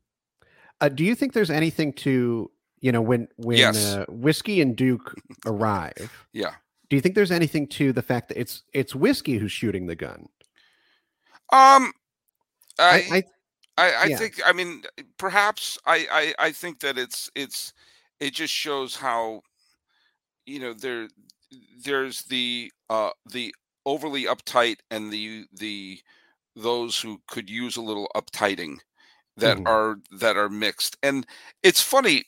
Uh, 0.82 0.90
do 0.90 1.04
you 1.04 1.16
think 1.16 1.34
there's 1.34 1.50
anything 1.50 1.92
to 1.94 2.50
you 2.80 2.92
know 2.92 3.02
when 3.02 3.28
when 3.36 3.58
Yes. 3.58 3.78
uh, 3.96 4.06
whiskey 4.08 4.62
and 4.62 4.76
Duke 4.76 5.14
arrive? 5.46 6.12
Yeah. 6.32 6.56
Do 6.90 6.96
you 6.96 7.02
think 7.02 7.16
there's 7.16 7.32
anything 7.32 7.68
to 7.68 7.92
the 7.92 8.02
fact 8.02 8.30
that 8.30 8.40
it's 8.40 8.64
it's 8.74 8.96
whiskey 8.96 9.38
who's 9.38 9.52
shooting 9.52 9.88
the 9.88 9.96
gun? 9.96 10.30
Um 11.52 11.92
I, 12.80 13.04
I 13.12 13.16
I 13.18 13.24
I, 13.78 13.94
I 13.94 14.06
yeah. 14.06 14.18
think 14.18 14.40
I 14.46 14.54
mean 14.54 14.84
perhaps 15.18 15.78
I, 15.86 16.08
I 16.40 16.48
I 16.48 16.52
think 16.52 16.80
that 16.80 16.98
it's 16.98 17.30
it's 17.36 17.74
it 18.20 18.34
just 18.34 18.54
shows 18.54 18.96
how 18.96 19.42
you 20.46 20.60
know 20.60 20.74
there 20.74 21.10
there's 21.84 22.24
the 22.24 22.72
uh 22.90 23.12
the 23.32 23.54
overly 23.86 24.24
uptight 24.26 24.78
and 24.92 25.12
the 25.12 25.46
the 25.52 26.00
those 26.56 27.00
who 27.00 27.22
could 27.28 27.50
use 27.50 27.78
a 27.78 27.82
little 27.82 28.10
uptighting 28.16 28.80
that 29.38 29.60
Mhm. 29.60 29.66
are 29.66 29.98
that 30.12 30.38
are 30.38 30.50
mixed 30.50 30.98
and 31.04 31.26
it's 31.64 31.82
funny 31.82 32.26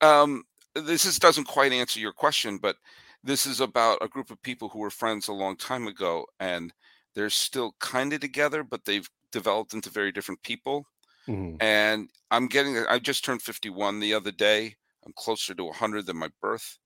um 0.00 0.42
this 0.74 1.04
is 1.04 1.18
doesn't 1.18 1.44
quite 1.46 1.72
answer 1.72 2.00
your 2.00 2.12
question 2.12 2.58
but 2.58 2.76
this 3.24 3.46
is 3.46 3.60
about 3.60 3.98
a 4.02 4.08
group 4.08 4.30
of 4.30 4.42
people 4.42 4.68
who 4.68 4.78
were 4.78 4.90
friends 4.90 5.28
a 5.28 5.32
long 5.32 5.56
time 5.56 5.86
ago 5.86 6.26
and 6.40 6.72
they're 7.14 7.30
still 7.30 7.74
kind 7.80 8.12
of 8.12 8.20
together 8.20 8.62
but 8.62 8.84
they've 8.84 9.08
developed 9.30 9.74
into 9.74 9.90
very 9.90 10.12
different 10.12 10.42
people 10.42 10.84
Mhm. 11.26 11.60
and 11.60 12.10
i'm 12.30 12.48
getting 12.48 12.76
i 12.88 12.98
just 12.98 13.24
turned 13.24 13.42
51 13.42 14.00
the 14.00 14.14
other 14.14 14.32
day 14.32 14.76
i'm 15.06 15.14
closer 15.16 15.54
to 15.54 15.64
100 15.64 16.06
than 16.06 16.18
my 16.18 16.30
birth 16.42 16.78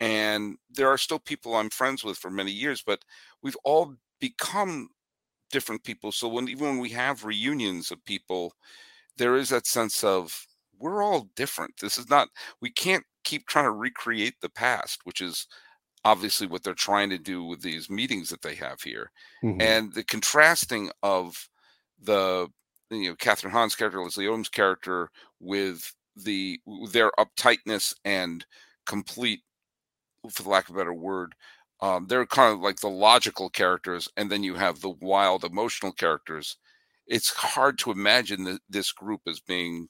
and 0.00 0.56
there 0.70 0.88
are 0.88 0.98
still 0.98 1.18
people 1.18 1.54
i'm 1.56 1.70
friends 1.70 2.04
with 2.04 2.18
for 2.18 2.30
many 2.30 2.50
years 2.52 2.82
but 2.82 3.04
we've 3.42 3.56
all 3.64 3.94
become 4.20 4.88
different 5.50 5.84
people 5.84 6.12
so 6.12 6.28
when 6.28 6.48
even 6.48 6.66
when 6.68 6.78
we 6.78 6.90
have 6.90 7.24
reunions 7.24 7.90
of 7.90 8.04
people 8.04 8.54
there 9.16 9.36
is 9.36 9.48
that 9.50 9.66
sense 9.66 10.04
of 10.04 10.46
we're 10.78 11.02
all 11.02 11.30
different 11.36 11.74
this 11.80 11.98
is 11.98 12.08
not 12.08 12.28
we 12.60 12.70
can't 12.70 13.04
keep 13.24 13.46
trying 13.46 13.64
to 13.64 13.70
recreate 13.72 14.34
the 14.40 14.50
past 14.50 15.00
which 15.04 15.20
is 15.20 15.46
obviously 16.04 16.46
what 16.46 16.62
they're 16.62 16.74
trying 16.74 17.10
to 17.10 17.18
do 17.18 17.44
with 17.44 17.62
these 17.62 17.90
meetings 17.90 18.30
that 18.30 18.42
they 18.42 18.54
have 18.54 18.80
here 18.82 19.10
Mhm. 19.42 19.60
and 19.60 19.92
the 19.94 20.04
contrasting 20.04 20.90
of 21.02 21.48
the 21.98 22.48
you 22.90 23.08
know 23.10 23.16
Kathryn 23.16 23.50
Hahn's 23.50 23.76
character, 23.76 24.02
Leslie 24.02 24.26
Odom's 24.26 24.48
character, 24.48 25.10
with 25.40 25.94
the 26.16 26.60
their 26.90 27.12
uptightness 27.18 27.94
and 28.04 28.44
complete, 28.86 29.42
for 30.28 30.42
the 30.42 30.48
lack 30.48 30.68
of 30.68 30.74
a 30.74 30.78
better 30.78 30.94
word, 30.94 31.34
um, 31.80 32.06
they're 32.08 32.26
kind 32.26 32.52
of 32.52 32.60
like 32.60 32.80
the 32.80 32.88
logical 32.88 33.48
characters, 33.48 34.08
and 34.16 34.30
then 34.30 34.42
you 34.42 34.54
have 34.54 34.80
the 34.80 34.94
wild 35.00 35.44
emotional 35.44 35.92
characters. 35.92 36.56
It's 37.06 37.30
hard 37.30 37.78
to 37.78 37.90
imagine 37.90 38.44
that 38.44 38.60
this 38.68 38.92
group 38.92 39.22
as 39.26 39.40
being, 39.40 39.88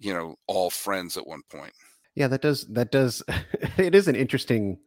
you 0.00 0.12
know, 0.12 0.34
all 0.48 0.70
friends 0.70 1.16
at 1.16 1.26
one 1.26 1.42
point. 1.50 1.72
Yeah, 2.14 2.28
that 2.28 2.42
does 2.42 2.66
that 2.68 2.90
does 2.90 3.22
it 3.78 3.94
is 3.94 4.08
an 4.08 4.16
interesting 4.16 4.78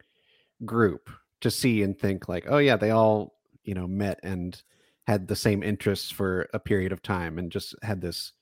group 0.65 1.09
to 1.41 1.49
see 1.49 1.81
and 1.81 1.97
think 1.97 2.27
like, 2.27 2.45
oh 2.47 2.57
yeah, 2.57 2.75
they 2.75 2.91
all, 2.91 3.35
you 3.63 3.73
know, 3.73 3.87
met 3.87 4.19
and 4.21 4.61
had 5.07 5.27
the 5.27 5.35
same 5.35 5.63
interests 5.63 6.11
for 6.11 6.47
a 6.53 6.59
period 6.59 6.91
of 6.91 7.01
time 7.01 7.37
and 7.37 7.51
just 7.51 7.75
had 7.81 8.01
this 8.01 8.33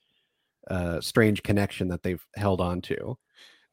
uh 0.70 1.00
strange 1.00 1.44
connection 1.44 1.90
that 1.90 2.02
they've 2.04 2.26
held 2.36 2.60
on 2.60 2.82
to. 2.82 3.18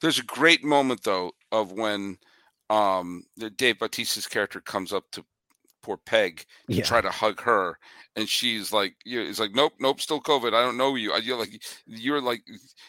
There's 0.01 0.19
a 0.19 0.25
great 0.25 0.63
moment 0.63 1.05
though 1.05 1.33
of 1.51 1.73
when 1.73 2.19
um 2.71 3.25
the 3.37 3.51
Dave 3.51 3.79
Bautista's 3.79 4.27
character 4.27 4.61
comes 4.61 4.93
up 4.93 5.05
to 5.13 5.25
poor 5.83 5.97
Peg 5.97 6.45
to 6.69 6.77
Yeah. 6.77 6.85
try 6.85 7.01
to 7.01 7.11
hug 7.11 7.41
her, 7.43 7.79
and 8.17 8.29
she's 8.29 8.73
like, 8.73 8.95
you 9.05 9.21
it's 9.23 9.41
like, 9.41 9.55
nope, 9.55 9.73
nope, 9.81 10.01
still 10.01 10.21
COVID. 10.21 10.49
I 10.55 10.63
don't 10.63 10.77
know 10.77 10.95
you. 10.95 11.13
I- 11.13 11.19
You're 11.19 11.39
like, 11.39 11.63
you're 11.87 12.21
like, 12.21 12.43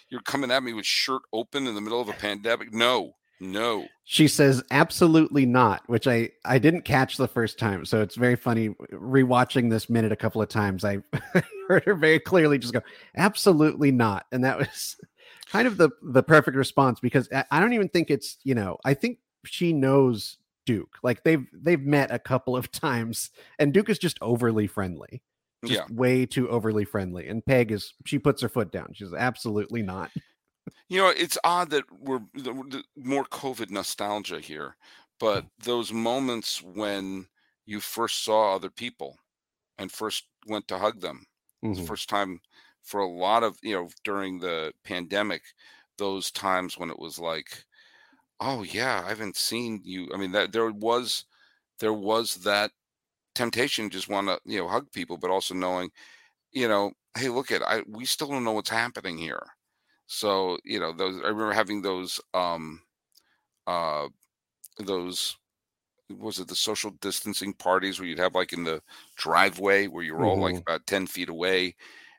you're 0.10 0.22
coming 0.22 0.52
at 0.52 0.62
me 0.64 0.74
with 0.74 0.86
shirt 0.86 1.22
open 1.34 1.68
in 1.68 1.76
the 1.76 1.82
middle 1.82 2.02
of 2.02 2.10
a 2.10 2.14
pandemic. 2.14 2.74
No, 2.74 3.14
no. 3.40 3.88
She 4.04 4.28
says 4.28 4.62
absolutely 4.72 5.46
not, 5.46 5.84
which 5.88 6.06
I 6.06 6.32
I 6.46 6.60
didn't 6.60 6.82
catch 6.84 7.16
the 7.18 7.30
first 7.30 7.58
time. 7.58 7.86
So 7.86 8.02
it's 8.02 8.16
very 8.16 8.36
funny 8.36 8.70
rewatching 8.92 9.70
this 9.70 9.90
minute 9.90 10.12
a 10.12 10.18
couple 10.18 10.42
of 10.42 10.50
times. 10.50 10.84
I 10.84 10.98
heard 11.70 11.86
her 11.86 11.96
very 11.96 12.20
clearly 12.20 12.58
just 12.60 12.74
go 12.74 12.82
absolutely 13.16 13.92
not, 13.94 14.26
and 14.34 14.44
that 14.44 14.58
was 14.60 14.98
kind 15.50 15.66
of 15.66 15.78
the 15.78 15.90
the 16.04 16.24
perfect 16.24 16.58
response 16.58 17.00
because 17.00 17.30
I 17.50 17.60
don't 17.62 17.72
even 17.74 17.88
think 17.88 18.12
it's 18.12 18.38
you 18.44 18.54
know 18.54 18.78
I 18.84 18.94
think 18.96 19.20
she 19.46 19.74
knows 19.74 20.38
Duke 20.66 20.98
like 21.04 21.24
they've 21.24 21.46
they've 21.54 21.82
met 21.82 22.12
a 22.12 22.20
couple 22.20 22.56
of 22.56 22.72
times, 22.72 23.32
and 23.60 23.74
Duke 23.74 23.90
is 23.90 24.00
just 24.00 24.18
overly 24.22 24.68
friendly. 24.68 25.22
Just 25.64 25.74
Yeah. 25.90 25.96
way 25.96 26.26
too 26.26 26.50
overly 26.50 26.86
friendly. 26.86 27.28
And 27.28 27.46
Peg 27.46 27.72
is 27.72 27.94
she 28.06 28.18
puts 28.18 28.42
her 28.42 28.50
foot 28.50 28.72
down. 28.72 28.94
She's 28.94 29.14
absolutely 29.14 29.84
not. 29.84 30.12
You 30.90 30.98
know, 30.98 31.10
it's 31.10 31.38
odd 31.44 31.70
that 31.72 31.86
we're 31.92 32.22
more 32.96 33.26
COVID 33.26 33.70
nostalgia 33.70 34.40
here, 34.40 34.76
but 35.20 35.44
mm. 35.44 35.50
those 35.64 35.94
moments 35.94 36.62
when 36.62 37.28
you 37.66 37.80
first 37.80 38.24
saw 38.24 38.56
other 38.56 38.70
people 38.70 39.18
and 39.78 39.92
first 39.92 40.26
went 40.48 40.68
to 40.68 40.78
hug 40.78 41.00
them, 41.00 41.26
it's 41.62 41.78
the 41.78 41.82
mm-hmm. 41.82 41.88
first 41.88 42.10
time 42.10 42.42
for 42.84 43.02
a 43.02 43.08
lot 43.08 43.44
of 43.44 43.58
you 43.62 43.74
know 43.76 43.90
during 44.04 44.40
the 44.40 44.74
pandemic, 44.84 45.44
those 45.98 46.32
times 46.32 46.78
when 46.78 46.90
it 46.90 47.00
was 47.00 47.20
like, 47.20 47.66
oh 48.42 48.64
yeah, 48.64 49.04
I 49.06 49.10
haven't 49.10 49.38
seen 49.38 49.82
you. 49.86 50.10
I 50.14 50.18
mean, 50.18 50.32
that 50.34 50.52
there 50.54 50.72
was 50.72 51.26
there 51.80 51.94
was 51.94 52.36
that 52.38 52.72
temptation 53.36 53.90
just 53.92 54.10
want 54.10 54.28
to 54.30 54.40
you 54.46 54.60
know 54.60 54.70
hug 54.70 54.92
people, 54.94 55.18
but 55.18 55.32
also 55.32 55.56
knowing, 55.56 55.92
you 56.54 56.68
know, 56.70 56.94
hey, 57.18 57.30
look 57.30 57.52
at 57.52 57.64
I 57.64 57.84
we 57.88 58.06
still 58.06 58.30
don't 58.30 58.46
know 58.46 58.54
what's 58.54 58.70
happening 58.72 59.18
here. 59.20 59.44
So 60.08 60.60
you 60.66 60.80
know 60.82 60.94
those 60.94 61.18
I 61.24 61.30
remember 61.30 61.54
having 61.54 61.82
those 61.84 62.22
um 62.34 62.84
uh 63.68 64.10
those 64.80 65.38
was 66.10 66.40
it 66.40 66.48
the 66.48 66.56
social 66.56 66.92
distancing 66.92 67.54
parties 67.54 68.00
where 68.00 68.08
you'd 68.08 68.20
have 68.20 68.36
like 68.36 68.54
in 68.54 68.64
the 68.66 68.82
driveway 69.18 69.88
where 69.88 70.04
you're 70.04 70.26
all 70.26 70.40
like 70.40 70.56
Mhm. 70.56 70.66
about 70.68 70.86
10 70.88 71.08
feet 71.08 71.30
away 71.30 71.76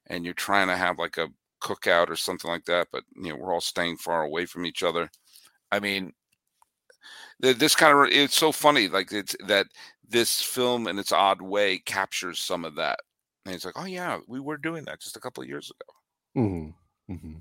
and 0.07 0.25
you're 0.25 0.35
trying 0.35 0.69
to 0.69 0.77
have 0.77 0.99
like 0.99 1.19
a 1.19 1.29
cookout 1.63 2.09
or 2.09 2.17
something 2.17 2.51
like 2.51 2.65
that 2.65 2.89
but 2.93 3.05
you 3.17 3.31
know 3.31 3.37
we're 3.37 3.53
all 3.55 3.61
staying 3.61 3.97
far 3.97 4.23
away 4.25 4.47
from 4.47 4.67
each 4.67 4.83
other 4.83 5.11
i 5.73 5.81
mean 5.81 6.13
th- 7.43 7.59
this 7.59 7.75
kind 7.75 7.99
of 7.99 8.13
it's 8.13 8.37
so 8.37 8.53
funny 8.53 8.87
like 8.87 9.13
it's 9.13 9.35
that 9.47 9.67
this 10.13 10.41
film 10.41 10.87
in 10.87 10.99
its 10.99 11.11
odd 11.11 11.43
way 11.43 11.79
captures 11.79 12.39
some 12.39 12.65
of 12.65 12.77
that. 12.77 13.01
And 13.45 13.53
he's 13.53 13.65
like, 13.65 13.75
"Oh 13.77 13.87
yeah, 13.87 14.21
we 14.29 14.39
were 14.39 14.57
doing 14.57 14.85
that 14.85 15.01
just 15.01 15.17
a 15.17 15.21
couple 15.21 15.43
of 15.43 15.49
years 15.49 15.71
ago." 15.71 16.41
Mm-hmm. 16.41 17.13
Mm-hmm. 17.13 17.39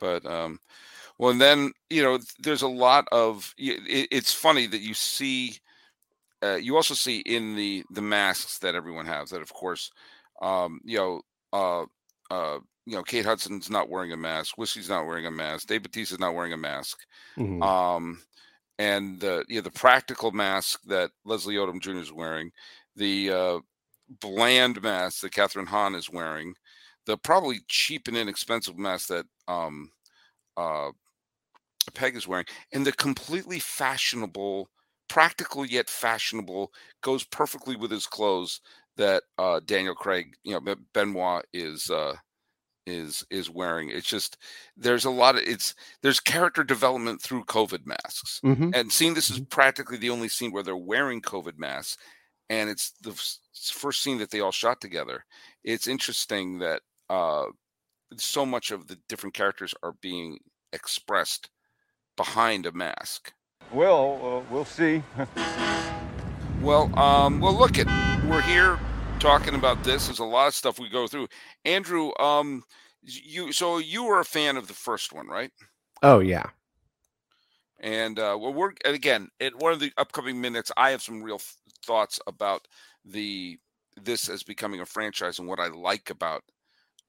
But 0.00 0.24
um, 0.24 0.60
well, 1.18 1.30
and 1.30 1.40
then 1.40 1.72
you 1.90 2.02
know, 2.02 2.20
there's 2.38 2.62
a 2.62 2.68
lot 2.68 3.08
of. 3.10 3.52
It, 3.58 4.08
it's 4.12 4.32
funny 4.32 4.66
that 4.68 4.80
you 4.80 4.94
see. 4.94 5.56
Uh, 6.40 6.54
you 6.54 6.76
also 6.76 6.94
see 6.94 7.18
in 7.18 7.56
the 7.56 7.82
the 7.90 8.02
masks 8.02 8.58
that 8.60 8.76
everyone 8.76 9.06
has 9.06 9.30
that, 9.30 9.42
of 9.42 9.52
course, 9.52 9.90
um, 10.40 10.80
you 10.84 10.96
know, 10.96 11.20
uh, 11.52 11.84
uh, 12.32 12.58
you 12.88 12.94
know, 12.94 13.02
Kate 13.02 13.26
Hudson's 13.26 13.68
not 13.68 13.90
wearing 13.90 14.12
a 14.12 14.16
mask. 14.16 14.56
Whiskey's 14.56 14.88
not 14.88 15.04
wearing 15.04 15.26
a 15.26 15.30
mask. 15.30 15.68
Dave 15.68 15.82
Bautista's 15.82 16.18
not 16.18 16.34
wearing 16.34 16.54
a 16.54 16.56
mask. 16.56 17.04
Mm-hmm. 17.36 17.62
Um, 17.62 18.22
and 18.78 19.20
the 19.20 19.44
you 19.46 19.56
know, 19.56 19.60
the 19.60 19.70
practical 19.70 20.32
mask 20.32 20.80
that 20.86 21.10
Leslie 21.26 21.56
Odom 21.56 21.82
Jr. 21.82 21.98
is 21.98 22.12
wearing, 22.12 22.50
the 22.96 23.30
uh, 23.30 23.58
bland 24.20 24.80
mask 24.82 25.20
that 25.20 25.32
Kathryn 25.32 25.66
Hahn 25.66 25.94
is 25.94 26.08
wearing, 26.08 26.54
the 27.04 27.18
probably 27.18 27.58
cheap 27.68 28.08
and 28.08 28.16
inexpensive 28.16 28.78
mask 28.78 29.08
that 29.08 29.26
um, 29.48 29.90
uh, 30.56 30.90
Peg 31.92 32.16
is 32.16 32.26
wearing, 32.26 32.46
and 32.72 32.86
the 32.86 32.92
completely 32.92 33.58
fashionable, 33.58 34.70
practical 35.08 35.66
yet 35.66 35.90
fashionable, 35.90 36.72
goes 37.02 37.22
perfectly 37.24 37.76
with 37.76 37.90
his 37.90 38.06
clothes 38.06 38.62
that 38.96 39.24
uh, 39.36 39.60
Daniel 39.66 39.94
Craig, 39.94 40.34
you 40.42 40.58
know, 40.58 40.74
Benoit 40.94 41.44
is 41.52 41.90
uh, 41.90 42.14
is 42.88 43.24
is 43.30 43.50
wearing. 43.50 43.90
It's 43.90 44.06
just 44.08 44.36
there's 44.76 45.04
a 45.04 45.10
lot 45.10 45.36
of 45.36 45.42
it's 45.42 45.74
there's 46.02 46.20
character 46.20 46.64
development 46.64 47.20
through 47.22 47.44
COVID 47.44 47.86
masks, 47.86 48.40
Mm-hmm. 48.44 48.70
and 48.74 48.92
seeing 48.92 49.14
this 49.14 49.30
is 49.30 49.40
Mhm. 49.40 49.50
practically 49.50 49.96
the 49.98 50.10
only 50.10 50.28
scene 50.28 50.50
where 50.52 50.62
they're 50.62 50.76
wearing 50.76 51.20
COVID 51.22 51.58
masks, 51.58 51.96
and 52.48 52.68
it's 52.70 52.92
the 53.02 53.10
f- 53.10 53.38
first 53.72 54.02
scene 54.02 54.18
that 54.18 54.30
they 54.30 54.40
all 54.40 54.52
shot 54.52 54.80
together. 54.80 55.24
It's 55.64 55.86
interesting 55.86 56.58
that 56.60 56.82
uh, 57.10 57.46
so 58.16 58.44
much 58.46 58.70
of 58.70 58.86
the 58.86 58.98
different 59.08 59.34
characters 59.34 59.74
are 59.82 59.94
being 60.00 60.38
expressed 60.72 61.50
behind 62.16 62.66
a 62.66 62.72
mask. 62.72 63.32
Well, 63.72 64.20
uh, 64.48 64.52
we'll 64.52 64.64
see. 64.64 65.02
Well, 66.60 66.90
um, 66.98 67.38
well, 67.40 67.54
look 67.54 67.78
at 67.78 67.86
we're 68.28 68.40
here 68.40 68.80
talking 69.18 69.54
about 69.54 69.82
this. 69.84 70.06
There's 70.06 70.18
a 70.20 70.24
lot 70.24 70.48
of 70.48 70.54
stuff 70.54 70.78
we 70.78 70.88
go 70.88 71.06
through. 71.06 71.28
Andrew, 71.64 72.12
um, 72.18 72.62
you 73.02 73.52
so 73.52 73.78
you 73.78 74.04
were 74.04 74.20
a 74.20 74.24
fan 74.24 74.56
of 74.56 74.68
the 74.68 74.74
first 74.74 75.12
one, 75.12 75.26
right? 75.28 75.50
Oh 76.02 76.20
yeah. 76.20 76.46
And 77.80 78.18
uh, 78.18 78.36
well, 78.40 78.52
we're 78.52 78.72
and 78.84 78.94
again 78.94 79.28
in 79.40 79.52
one 79.58 79.72
of 79.72 79.80
the 79.80 79.92
upcoming 79.98 80.40
minutes. 80.40 80.72
I 80.76 80.90
have 80.90 81.02
some 81.02 81.22
real 81.22 81.36
f- 81.36 81.56
thoughts 81.84 82.18
about 82.26 82.66
the 83.04 83.58
this 84.02 84.28
as 84.28 84.42
becoming 84.42 84.80
a 84.80 84.86
franchise 84.86 85.38
and 85.38 85.48
what 85.48 85.60
I 85.60 85.68
like 85.68 86.10
about 86.10 86.42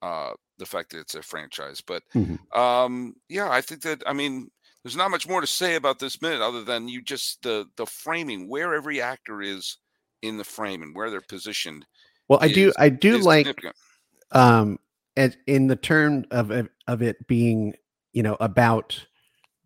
uh, 0.01 0.31
the 0.57 0.65
fact 0.65 0.91
that 0.91 0.99
it's 0.99 1.15
a 1.15 1.21
franchise. 1.21 1.81
But 1.81 2.03
Mhm. 2.15 2.39
um, 2.57 3.15
yeah, 3.29 3.49
I 3.49 3.61
think 3.61 3.81
that 3.81 4.03
I 4.05 4.13
mean, 4.13 4.49
there's 4.83 4.95
not 4.95 5.11
much 5.11 5.27
more 5.27 5.41
to 5.41 5.47
say 5.47 5.75
about 5.75 5.99
this 5.99 6.21
minute 6.21 6.41
other 6.41 6.63
than 6.63 6.87
you 6.87 7.01
just 7.01 7.41
the 7.43 7.67
the 7.77 7.85
framing, 7.85 8.47
where 8.47 8.73
every 8.75 9.01
actor 9.01 9.41
is 9.41 9.77
in 10.21 10.37
the 10.37 10.43
frame 10.43 10.81
and 10.81 10.95
where 10.95 11.09
they're 11.09 11.21
positioned. 11.21 11.85
Well, 12.27 12.39
I 12.41 12.49
do 12.49 12.71
I 12.77 12.89
do 12.89 13.17
like 13.17 13.47
um 14.31 14.77
as 15.17 15.35
in 15.47 15.67
the 15.67 15.75
term 15.75 16.25
of 16.31 16.51
of 16.87 17.01
it 17.01 17.27
being 17.27 17.73
you 18.13 18.23
know 18.23 18.37
about 18.39 19.03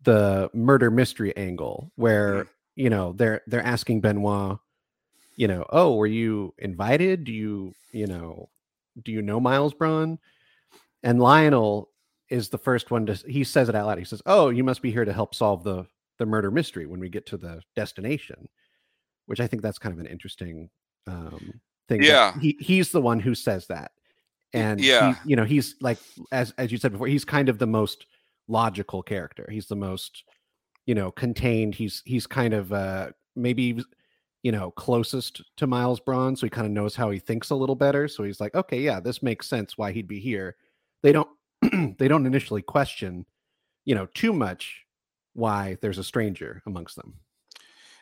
the 0.02 0.50
murder 0.54 0.90
mystery 0.90 1.36
angle 1.36 1.90
where 1.96 2.46
you 2.74 2.90
know 2.90 3.12
they're 3.12 3.42
they're 3.46 3.64
asking 3.64 4.00
benoit 4.00 4.58
you 5.36 5.48
know 5.48 5.64
oh 5.70 5.94
were 5.96 6.06
you 6.06 6.54
invited? 6.58 7.24
Do 7.24 7.32
you 7.32 7.74
you 7.92 8.06
know 8.06 8.48
do 9.02 9.12
you 9.12 9.22
know 9.22 9.40
miles 9.40 9.74
bron? 9.74 10.18
And 11.02 11.20
lionel 11.20 11.90
is 12.30 12.48
the 12.48 12.58
first 12.58 12.90
one 12.90 13.04
to 13.06 13.14
he 13.28 13.44
says 13.44 13.68
it 13.68 13.74
out 13.74 13.86
loud. 13.86 13.98
He 13.98 14.04
says 14.04 14.22
oh 14.24 14.48
you 14.48 14.64
must 14.64 14.80
be 14.80 14.90
here 14.90 15.04
to 15.04 15.12
help 15.12 15.34
solve 15.34 15.64
the 15.64 15.86
the 16.18 16.26
murder 16.26 16.50
mystery 16.50 16.86
when 16.86 17.00
we 17.00 17.08
get 17.08 17.26
to 17.26 17.36
the 17.36 17.60
destination 17.74 18.48
which 19.26 19.40
i 19.40 19.46
think 19.46 19.62
that's 19.62 19.78
kind 19.78 19.92
of 19.92 19.98
an 19.98 20.06
interesting 20.06 20.68
um 21.06 21.60
thing 21.88 22.02
Yeah. 22.02 22.38
he, 22.40 22.56
he's 22.60 22.90
the 22.92 23.00
one 23.02 23.20
who 23.20 23.34
says 23.34 23.66
that. 23.66 23.92
And 24.54 24.80
he- 24.80 24.88
yeah. 24.88 25.16
you 25.26 25.36
know 25.36 25.44
he's 25.44 25.74
like 25.80 25.98
as 26.32 26.54
as 26.56 26.70
you 26.72 26.78
said 26.78 26.92
before 26.92 27.08
he's 27.08 27.24
kind 27.24 27.48
of 27.48 27.58
the 27.58 27.66
most 27.66 28.06
logical 28.48 29.02
character. 29.02 29.46
He's 29.50 29.66
the 29.66 29.76
most 29.76 30.24
you 30.86 30.94
know 30.94 31.10
contained. 31.10 31.74
He's 31.74 32.02
he's 32.06 32.26
kind 32.26 32.54
of 32.54 32.72
uh 32.72 33.10
maybe 33.36 33.82
you 34.42 34.52
know 34.52 34.70
closest 34.70 35.42
to 35.56 35.66
miles 35.66 35.98
bron 36.00 36.36
so 36.36 36.46
he 36.46 36.50
kind 36.50 36.66
of 36.66 36.72
knows 36.72 36.94
how 36.96 37.10
he 37.10 37.18
thinks 37.18 37.50
a 37.50 37.54
little 37.54 37.74
better. 37.76 38.08
So 38.08 38.22
he's 38.22 38.40
like 38.40 38.54
okay 38.54 38.80
yeah 38.80 39.00
this 39.00 39.22
makes 39.22 39.46
sense 39.48 39.76
why 39.76 39.92
he'd 39.92 40.08
be 40.08 40.20
here. 40.20 40.56
They 41.02 41.12
don't 41.12 41.28
they 41.98 42.08
don't 42.08 42.24
initially 42.26 42.62
question 42.62 43.26
you 43.84 43.94
know 43.94 44.06
too 44.14 44.32
much 44.32 44.84
why 45.34 45.76
there's 45.82 45.98
a 45.98 46.04
stranger 46.04 46.62
amongst 46.66 46.96
them 46.96 47.14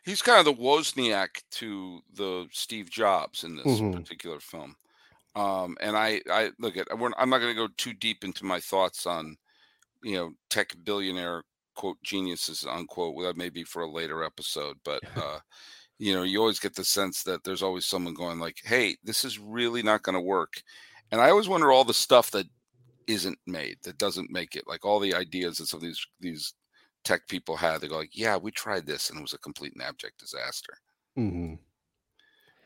He's 0.05 0.23
kind 0.23 0.38
of 0.38 0.45
the 0.45 0.61
Wozniak 0.62 1.43
to 1.53 2.03
the 2.12 2.49
Steve 2.53 2.91
Jobs 2.91 3.45
in 3.45 3.57
this 3.57 3.83
Mhm. 3.83 3.93
particular 3.93 4.41
film. 4.41 4.77
Um, 5.37 5.77
and 5.81 5.97
I, 5.97 6.23
I 6.31 6.53
look 6.59 6.77
at, 6.77 6.88
I'm 6.93 7.01
not 7.31 7.38
going 7.41 7.55
to 7.57 7.69
go 7.69 7.69
too 7.79 7.95
deep 7.95 8.25
into 8.25 8.45
my 8.45 8.61
thoughts 8.61 9.07
on, 9.07 9.37
you 10.03 10.17
know, 10.17 10.33
tech 10.51 10.75
billionaire 10.85 11.45
quote 11.77 12.03
geniuses 12.03 12.65
unquote. 12.67 13.15
Well, 13.17 13.27
that 13.27 13.37
may 13.38 13.51
be 13.51 13.65
for 13.65 13.83
a 13.83 13.91
later 13.91 14.25
episode, 14.25 14.79
but, 14.85 15.03
uh, 15.17 15.41
you 15.99 16.15
know, 16.15 16.23
you 16.25 16.41
always 16.41 16.61
get 16.61 16.75
the 16.77 16.85
sense 16.85 17.23
that 17.25 17.45
there's 17.45 17.62
always 17.62 17.87
someone 17.87 18.15
going 18.15 18.38
like, 18.41 18.59
"Hey, 18.65 18.97
this 19.05 19.25
is 19.25 19.38
really 19.38 19.83
not 19.83 20.03
going 20.03 20.15
to 20.15 20.21
work," 20.21 20.62
and 21.12 21.21
I 21.21 21.31
always 21.31 21.49
wonder 21.49 21.73
all 21.73 21.85
the 21.85 21.95
stuff 21.95 22.31
that 22.33 22.47
isn't 23.07 23.38
made, 23.47 23.79
that 23.85 23.99
doesn't 23.99 24.31
make 24.31 24.57
it, 24.57 24.67
like 24.67 24.85
all 24.85 25.01
the 25.01 25.15
ideas 25.15 25.59
that 25.59 25.67
some 25.67 25.79
of 25.79 25.83
these 25.83 26.05
these 26.21 26.55
tech 27.05 27.29
people 27.29 27.57
had. 27.57 27.81
They 27.81 27.88
go 27.88 27.99
like, 27.99 28.17
"Yeah, 28.17 28.37
we 28.37 28.51
tried 28.53 28.87
this, 28.87 29.11
and 29.11 29.19
it 29.19 29.23
was 29.23 29.33
a 29.35 29.38
complete 29.38 29.73
and 29.75 29.83
abject 29.83 30.19
disaster." 30.19 30.75
Mhm. 31.19 31.59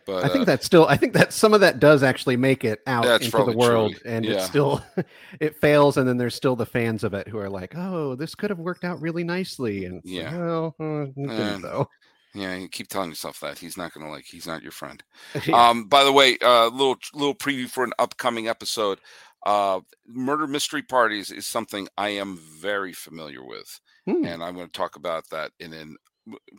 But 0.07 0.25
I 0.25 0.29
think 0.29 0.43
uh, 0.43 0.45
that 0.45 0.63
still 0.63 0.87
I 0.87 0.97
think 0.97 1.15
that 1.15 1.33
some 1.33 1.53
of 1.53 1.61
that 1.61 1.81
does 1.81 2.03
actually 2.05 2.37
make 2.37 2.65
it 2.65 2.81
out 2.87 3.05
That's 3.05 3.25
into 3.25 3.43
the 3.43 3.51
world 3.53 3.97
true, 3.97 4.01
and 4.05 4.25
yeah. 4.25 4.35
it's 4.35 4.45
still 4.45 4.81
it 5.41 5.57
fails 5.57 5.97
and 5.97 6.07
then 6.09 6.17
there's 6.17 6.35
still 6.37 6.55
the 6.55 6.67
fans 6.67 7.03
of 7.03 7.13
it 7.13 7.27
who 7.29 7.39
are 7.39 7.51
like, 7.51 7.75
"Oh, 7.77 8.15
this 8.15 8.35
could 8.37 8.51
have 8.51 8.61
worked 8.61 8.85
out 8.85 9.01
really 9.01 9.25
nicely." 9.25 9.85
And 9.85 9.97
it's 10.05 10.15
like, 10.15 10.31
Yeah. 10.31 10.31
well, 10.31 10.77
uh, 10.81 11.07
it 11.17 11.29
Uh, 11.29 11.59
though. 11.59 11.89
yeah, 12.35 12.55
you 12.55 12.69
keep 12.69 12.89
telling 12.89 13.09
yourself 13.11 13.41
that 13.41 13.59
he's 13.59 13.77
not 13.77 13.93
going 13.93 14.07
to 14.07 14.13
like. 14.13 14.25
He's 14.27 14.47
not 14.47 14.63
your 14.63 14.73
friend. 14.73 15.03
Yeah. 15.47 15.69
Um, 15.71 15.89
by 15.89 16.05
the 16.05 16.13
way, 16.13 16.39
uh, 16.41 16.69
little 16.69 16.97
little 17.15 17.35
preview 17.35 17.69
for 17.69 17.83
an 17.85 17.93
upcoming 17.99 18.47
episode. 18.49 19.01
Uh, 19.45 19.81
murder 20.07 20.47
mystery 20.47 20.83
parties 20.83 21.31
is 21.33 21.47
something 21.47 21.89
I 21.97 22.11
am 22.11 22.37
very 22.61 22.93
familiar 22.93 23.45
with, 23.45 23.81
Hmm. 24.07 24.25
and 24.25 24.43
I'm 24.43 24.55
going 24.55 24.67
to 24.67 24.73
talk 24.73 24.97
about 24.97 25.29
that 25.31 25.51
in 25.59 25.73
an 25.73 25.97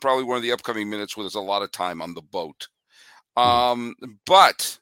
probably 0.01 0.23
one 0.23 0.37
of 0.37 0.43
the 0.43 0.51
upcoming 0.51 0.89
minutes 0.89 1.15
where 1.15 1.23
there's 1.23 1.35
a 1.35 1.41
lot 1.41 1.61
of 1.61 1.71
time 1.71 2.01
on 2.01 2.13
the 2.13 2.21
boat. 2.21 2.67
Um, 3.35 3.95
but 4.25 4.79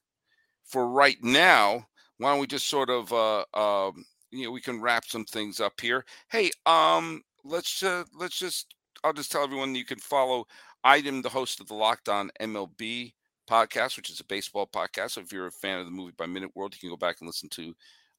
for 0.63 0.87
right 0.87 1.21
now, 1.21 1.87
why 2.17 2.31
don't 2.31 2.39
we 2.39 2.47
just 2.47 2.67
sort 2.67 2.89
of 2.89 3.11
uh, 3.11 3.43
um, 3.53 4.05
you 4.31 4.45
know 4.45 4.51
we 4.51 4.61
can 4.61 4.81
wrap 4.81 5.05
some 5.05 5.25
things 5.25 5.59
up 5.59 5.79
here. 5.79 6.05
Hey, 6.29 6.51
um, 6.65 7.21
let's 7.43 7.83
uh, 7.83 8.03
let's 8.17 8.37
just 8.37 8.73
I'll 9.03 9.13
just 9.13 9.31
tell 9.31 9.43
everyone 9.43 9.75
you 9.75 9.85
can 9.85 9.99
follow. 9.99 10.45
I 10.83 10.97
am 10.97 11.21
the 11.21 11.29
host 11.29 11.59
of 11.59 11.67
the 11.67 11.73
Locked 11.73 12.09
On 12.09 12.31
MLB 12.39 13.13
podcast, 13.49 13.97
which 13.97 14.09
is 14.09 14.19
a 14.19 14.25
baseball 14.25 14.67
podcast. 14.67 15.11
So 15.11 15.21
if 15.21 15.31
you're 15.31 15.47
a 15.47 15.51
fan 15.51 15.79
of 15.79 15.85
the 15.85 15.91
Movie 15.91 16.13
by 16.17 16.25
Minute 16.25 16.51
World, 16.55 16.73
you 16.73 16.79
can 16.79 16.89
go 16.89 16.97
back 16.97 17.17
and 17.19 17.27
listen 17.27 17.49
to 17.49 17.75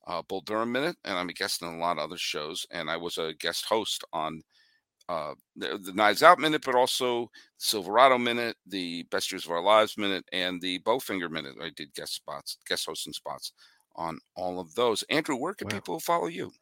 uh, 0.07 0.23
Bull 0.29 0.41
Durham 0.43 0.73
Minute, 0.73 0.97
and 1.05 1.17
I'm 1.19 1.29
a 1.29 1.33
guest 1.33 1.63
on 1.63 1.75
a 1.75 1.79
lot 1.79 1.99
of 1.99 2.05
other 2.05 2.17
shows. 2.19 2.67
And 2.71 2.89
I 2.91 2.97
was 2.97 3.19
a 3.19 3.35
guest 3.39 3.65
host 3.67 4.05
on 4.13 4.43
uh, 5.09 5.35
the, 5.55 5.79
the 5.83 5.93
Knives 5.93 6.23
Out 6.23 6.39
Minute, 6.39 6.63
but 6.65 6.75
also 6.75 7.31
Silverado 7.59 8.19
Minute, 8.19 8.57
the 8.67 9.05
Best 9.11 9.31
Years 9.31 9.45
of 9.45 9.53
Our 9.53 9.63
Lives 9.63 9.97
Minute, 9.97 10.25
and 10.33 10.61
the 10.61 10.81
Bowfinger 10.81 11.31
Minute. 11.31 11.55
I 11.63 11.71
did 11.77 11.95
guest 11.95 12.15
spots, 12.15 12.59
guest 12.69 12.87
hosting 12.87 13.13
spots 13.13 13.53
on 13.95 14.19
all 14.37 14.59
of 14.61 14.75
those. 14.75 15.03
Andrew, 15.05 15.37
where 15.37 15.55
can 15.55 15.69
Wow. 15.69 15.77
people 15.77 16.01
follow 16.01 16.27
you? 16.27 16.53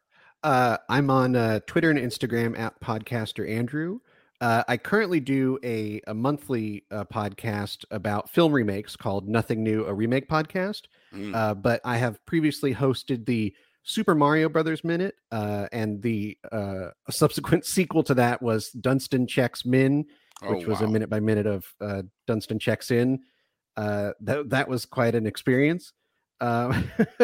Uh, 0.42 0.76
I'm 0.90 1.08
on 1.10 1.36
uh, 1.36 1.60
Twitter 1.66 1.90
and 1.90 1.98
Instagram 1.98 2.58
at 2.58 2.78
podcaster 2.80 3.48
Andrew. 3.48 4.00
Uh, 4.44 4.62
I 4.68 4.76
currently 4.76 5.20
do 5.20 5.58
a, 5.64 6.02
a 6.06 6.12
monthly 6.12 6.84
uh, 6.90 7.04
podcast 7.04 7.86
about 7.90 8.28
film 8.28 8.52
remakes 8.52 8.94
called 8.94 9.26
Nothing 9.26 9.62
New, 9.62 9.86
a 9.86 9.94
remake 9.94 10.28
podcast. 10.28 10.82
Mm, 11.14 11.34
Uh, 11.34 11.54
but 11.54 11.80
I 11.82 11.96
have 11.96 12.22
previously 12.26 12.74
hosted 12.74 13.24
the 13.24 13.54
Super 13.84 14.14
Mario 14.14 14.50
Brothers 14.50 14.84
Minute, 14.84 15.14
uh, 15.32 15.68
and 15.72 16.02
the 16.02 16.36
uh, 16.52 16.88
subsequent 17.08 17.64
sequel 17.76 18.02
to 18.02 18.12
that 18.16 18.42
was 18.42 18.68
Dunston 18.68 19.26
Checks 19.26 19.64
Min, 19.64 20.04
oh, 20.42 20.54
which 20.54 20.66
was 20.66 20.82
a 20.82 20.88
minute 20.88 21.08
by 21.08 21.20
minute 21.20 21.46
of 21.46 21.64
uh, 21.80 22.02
Dunston 22.26 22.58
Checks 22.58 22.90
In. 22.90 23.20
Uh, 23.78 24.10
that 24.20 24.50
that 24.50 24.68
was 24.68 24.84
quite 24.84 25.14
an 25.14 25.26
experience. 25.26 25.94
Uh, 26.42 26.82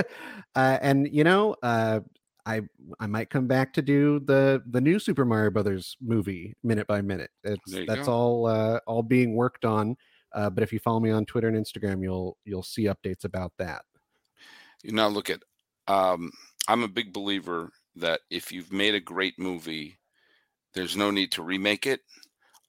uh, 0.55 0.79
and 0.81 1.07
you 1.13 1.25
know, 1.25 1.55
uh, 1.63 2.01
I 2.47 2.63
I 3.01 3.07
might 3.07 3.31
come 3.31 3.47
back 3.47 3.73
to 3.75 3.83
do 3.83 4.21
the 4.21 4.63
the 4.67 4.81
new 4.81 4.99
Super 4.99 5.25
Mario 5.25 5.51
Brothers 5.51 5.97
movie 6.01 6.55
minute 6.63 6.87
by 6.87 7.03
minute. 7.03 7.31
It's 7.45 7.81
that's 7.87 8.07
go. 8.07 8.13
all 8.13 8.47
uh, 8.47 8.81
all 8.87 9.03
being 9.03 9.35
worked 9.35 9.65
on. 9.65 9.97
Uh, 10.33 10.49
but 10.51 10.63
if 10.63 10.73
you 10.73 10.79
follow 10.79 11.01
me 11.01 11.11
on 11.11 11.27
Twitter 11.27 11.49
and 11.49 11.57
Instagram, 11.57 12.03
you'll 12.03 12.39
you'll 12.45 12.63
see 12.63 12.85
updates 12.85 13.25
about 13.25 13.53
that. 13.59 13.85
You 14.83 14.93
now 14.93 15.09
look 15.09 15.31
at. 15.31 15.43
Um, 15.87 16.31
I'm 16.69 16.83
a 16.83 16.89
big 16.89 17.13
believer 17.13 17.71
that 17.97 18.21
if 18.31 18.53
you've 18.53 18.73
made 18.73 18.95
a 18.95 19.01
great 19.01 19.39
movie, 19.39 19.99
there's 20.75 20.97
no 20.97 21.11
need 21.11 21.33
to 21.33 21.43
remake 21.43 21.87
it 21.87 22.03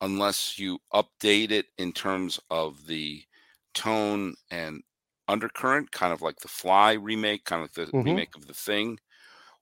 unless 0.01 0.59
you 0.59 0.79
update 0.93 1.51
it 1.51 1.67
in 1.77 1.93
terms 1.93 2.39
of 2.49 2.87
the 2.87 3.23
tone 3.73 4.35
and 4.51 4.83
undercurrent, 5.27 5.91
kind 5.91 6.13
of 6.13 6.21
like 6.21 6.37
the 6.39 6.47
Fly 6.47 6.93
remake, 6.93 7.45
kind 7.45 7.63
of 7.63 7.77
like 7.77 7.87
the 7.87 7.93
Mhm. 7.93 8.03
remake 8.03 8.35
of 8.35 8.47
the 8.47 8.53
Thing. 8.53 8.99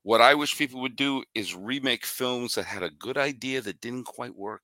What 0.03 0.21
I 0.21 0.33
wish 0.33 0.57
people 0.57 0.81
would 0.81 0.95
do 0.95 1.23
is 1.35 1.55
remake 1.55 2.05
films 2.05 2.55
that 2.55 2.65
had 2.65 2.83
a 2.83 2.89
good 2.89 3.17
idea 3.17 3.61
that 3.61 3.81
didn't 3.81 4.05
quite 4.05 4.35
work. 4.35 4.63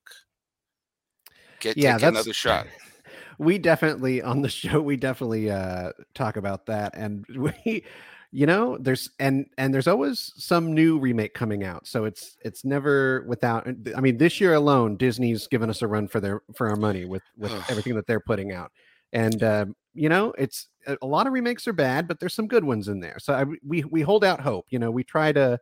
Get 1.60 1.76
Yeah, 1.76 1.98
take 1.98 2.08
another 2.08 2.32
shot. 2.32 2.66
we 3.38 3.58
definitely 3.58 4.22
on 4.22 4.42
the 4.42 4.48
show 4.48 4.80
we 4.80 4.96
definitely 4.96 5.50
uh 5.50 5.92
talk 6.14 6.36
about 6.36 6.66
that 6.66 6.94
and 6.96 7.24
we 7.36 7.84
you 8.32 8.46
know 8.46 8.76
there's 8.78 9.10
and 9.18 9.46
and 9.58 9.72
there's 9.72 9.86
always 9.86 10.32
some 10.36 10.74
new 10.74 10.98
remake 10.98 11.34
coming 11.34 11.64
out 11.64 11.86
so 11.86 12.04
it's 12.04 12.36
it's 12.44 12.64
never 12.64 13.24
without 13.26 13.66
i 13.96 14.00
mean 14.00 14.16
this 14.18 14.40
year 14.40 14.54
alone 14.54 14.96
disney's 14.96 15.46
given 15.46 15.70
us 15.70 15.82
a 15.82 15.86
run 15.86 16.08
for 16.08 16.20
their 16.20 16.42
for 16.54 16.68
our 16.68 16.76
money 16.76 17.04
with 17.04 17.22
with 17.36 17.52
everything 17.70 17.94
that 17.94 18.06
they're 18.06 18.20
putting 18.20 18.52
out 18.52 18.72
and 19.12 19.42
um 19.42 19.76
you 19.96 20.08
know 20.08 20.32
it's 20.38 20.68
a 20.86 20.96
a 21.02 21.06
lot 21.06 21.26
of 21.26 21.32
remakes 21.32 21.66
are 21.66 21.72
bad 21.72 22.06
but 22.06 22.20
there's 22.20 22.34
some 22.34 22.46
good 22.46 22.64
ones 22.64 22.88
in 22.88 23.00
there 23.00 23.16
so 23.18 23.34
I, 23.34 23.44
we 23.64 23.84
we 23.84 24.02
hold 24.02 24.24
out 24.24 24.40
hope 24.40 24.66
you 24.70 24.78
know 24.78 24.90
we 24.90 25.04
try 25.04 25.32
to 25.32 25.58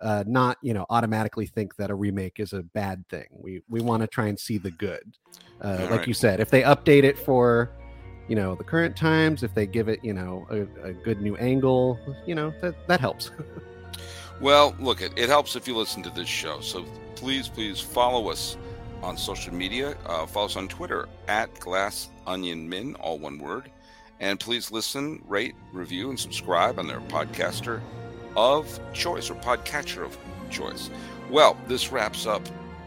uh 0.00 0.24
not 0.26 0.58
you 0.62 0.74
know 0.74 0.86
automatically 0.90 1.46
think 1.46 1.76
that 1.76 1.90
a 1.90 1.94
remake 1.94 2.40
is 2.40 2.52
a 2.52 2.62
bad 2.62 3.06
thing 3.08 3.26
we 3.30 3.62
we 3.68 3.80
want 3.80 4.02
to 4.02 4.06
try 4.06 4.26
and 4.26 4.38
see 4.38 4.58
the 4.58 4.70
good 4.70 5.16
uh, 5.62 5.78
like 5.82 5.90
right. 5.90 6.08
you 6.08 6.14
said 6.14 6.40
if 6.40 6.50
they 6.50 6.62
update 6.62 7.04
it 7.04 7.18
for 7.18 7.70
you 8.28 8.34
know 8.34 8.54
the 8.54 8.64
current 8.64 8.96
times 8.96 9.42
if 9.42 9.54
they 9.54 9.66
give 9.66 9.88
it 9.88 10.02
you 10.02 10.12
know 10.12 10.46
a, 10.50 10.88
a 10.88 10.92
good 10.92 11.20
new 11.20 11.36
angle 11.36 11.98
you 12.26 12.34
know 12.34 12.52
that 12.60 12.74
that 12.88 13.00
helps 13.00 13.30
Well, 14.40 14.74
look, 14.78 15.00
it, 15.00 15.12
it 15.16 15.28
helps 15.28 15.56
if 15.56 15.68
you 15.68 15.76
listen 15.76 16.02
to 16.02 16.10
this 16.10 16.28
show. 16.28 16.60
So 16.60 16.84
please, 17.14 17.48
please 17.48 17.80
follow 17.80 18.28
us 18.28 18.56
on 19.04 19.16
social 19.16 19.54
media. 19.54 19.96
Uh, 20.06 20.26
follow 20.26 20.46
us 20.46 20.56
on 20.56 20.66
Twitter 20.66 21.08
at 21.28 21.60
Glass 21.60 22.08
Onion 22.26 22.68
Min, 22.68 22.94
all 22.96 23.18
one 23.18 23.38
word. 23.38 23.70
And 24.20 24.40
please 24.40 24.72
listen, 24.72 25.22
rate, 25.28 25.54
review, 25.72 26.10
and 26.10 26.18
subscribe 26.18 26.78
on 26.78 26.86
their 26.86 27.00
podcaster 27.00 27.80
of 28.36 28.80
choice 28.92 29.30
or 29.30 29.34
podcatcher 29.36 30.04
of 30.04 30.16
choice. 30.50 30.90
Well, 31.30 31.56
this 31.68 31.92
wraps 31.92 32.26
up 32.26 32.42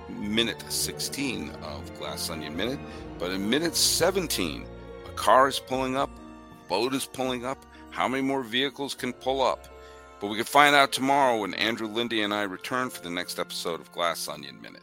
minute 0.09 0.63
16 0.69 1.51
of 1.63 1.97
Glass 1.97 2.29
Onion 2.29 2.55
Minute. 2.55 2.79
But 3.19 3.31
in 3.31 3.49
minute 3.49 3.75
17, 3.75 4.65
a 5.05 5.11
car 5.11 5.47
is 5.47 5.59
pulling 5.59 5.95
up, 5.95 6.09
a 6.09 6.69
boat 6.69 6.93
is 6.93 7.05
pulling 7.05 7.45
up. 7.45 7.65
How 7.89 8.07
many 8.07 8.23
more 8.23 8.43
vehicles 8.43 8.93
can 8.93 9.13
pull 9.13 9.41
up? 9.41 9.67
But 10.19 10.27
we 10.27 10.35
can 10.35 10.45
find 10.45 10.75
out 10.75 10.91
tomorrow 10.91 11.41
when 11.41 11.53
Andrew 11.53 11.87
Lindy 11.87 12.21
and 12.21 12.33
I 12.33 12.43
return 12.43 12.89
for 12.89 13.03
the 13.03 13.09
next 13.09 13.37
episode 13.39 13.79
of 13.79 13.91
Glass 13.91 14.27
Onion 14.27 14.59
Minute. 14.61 14.81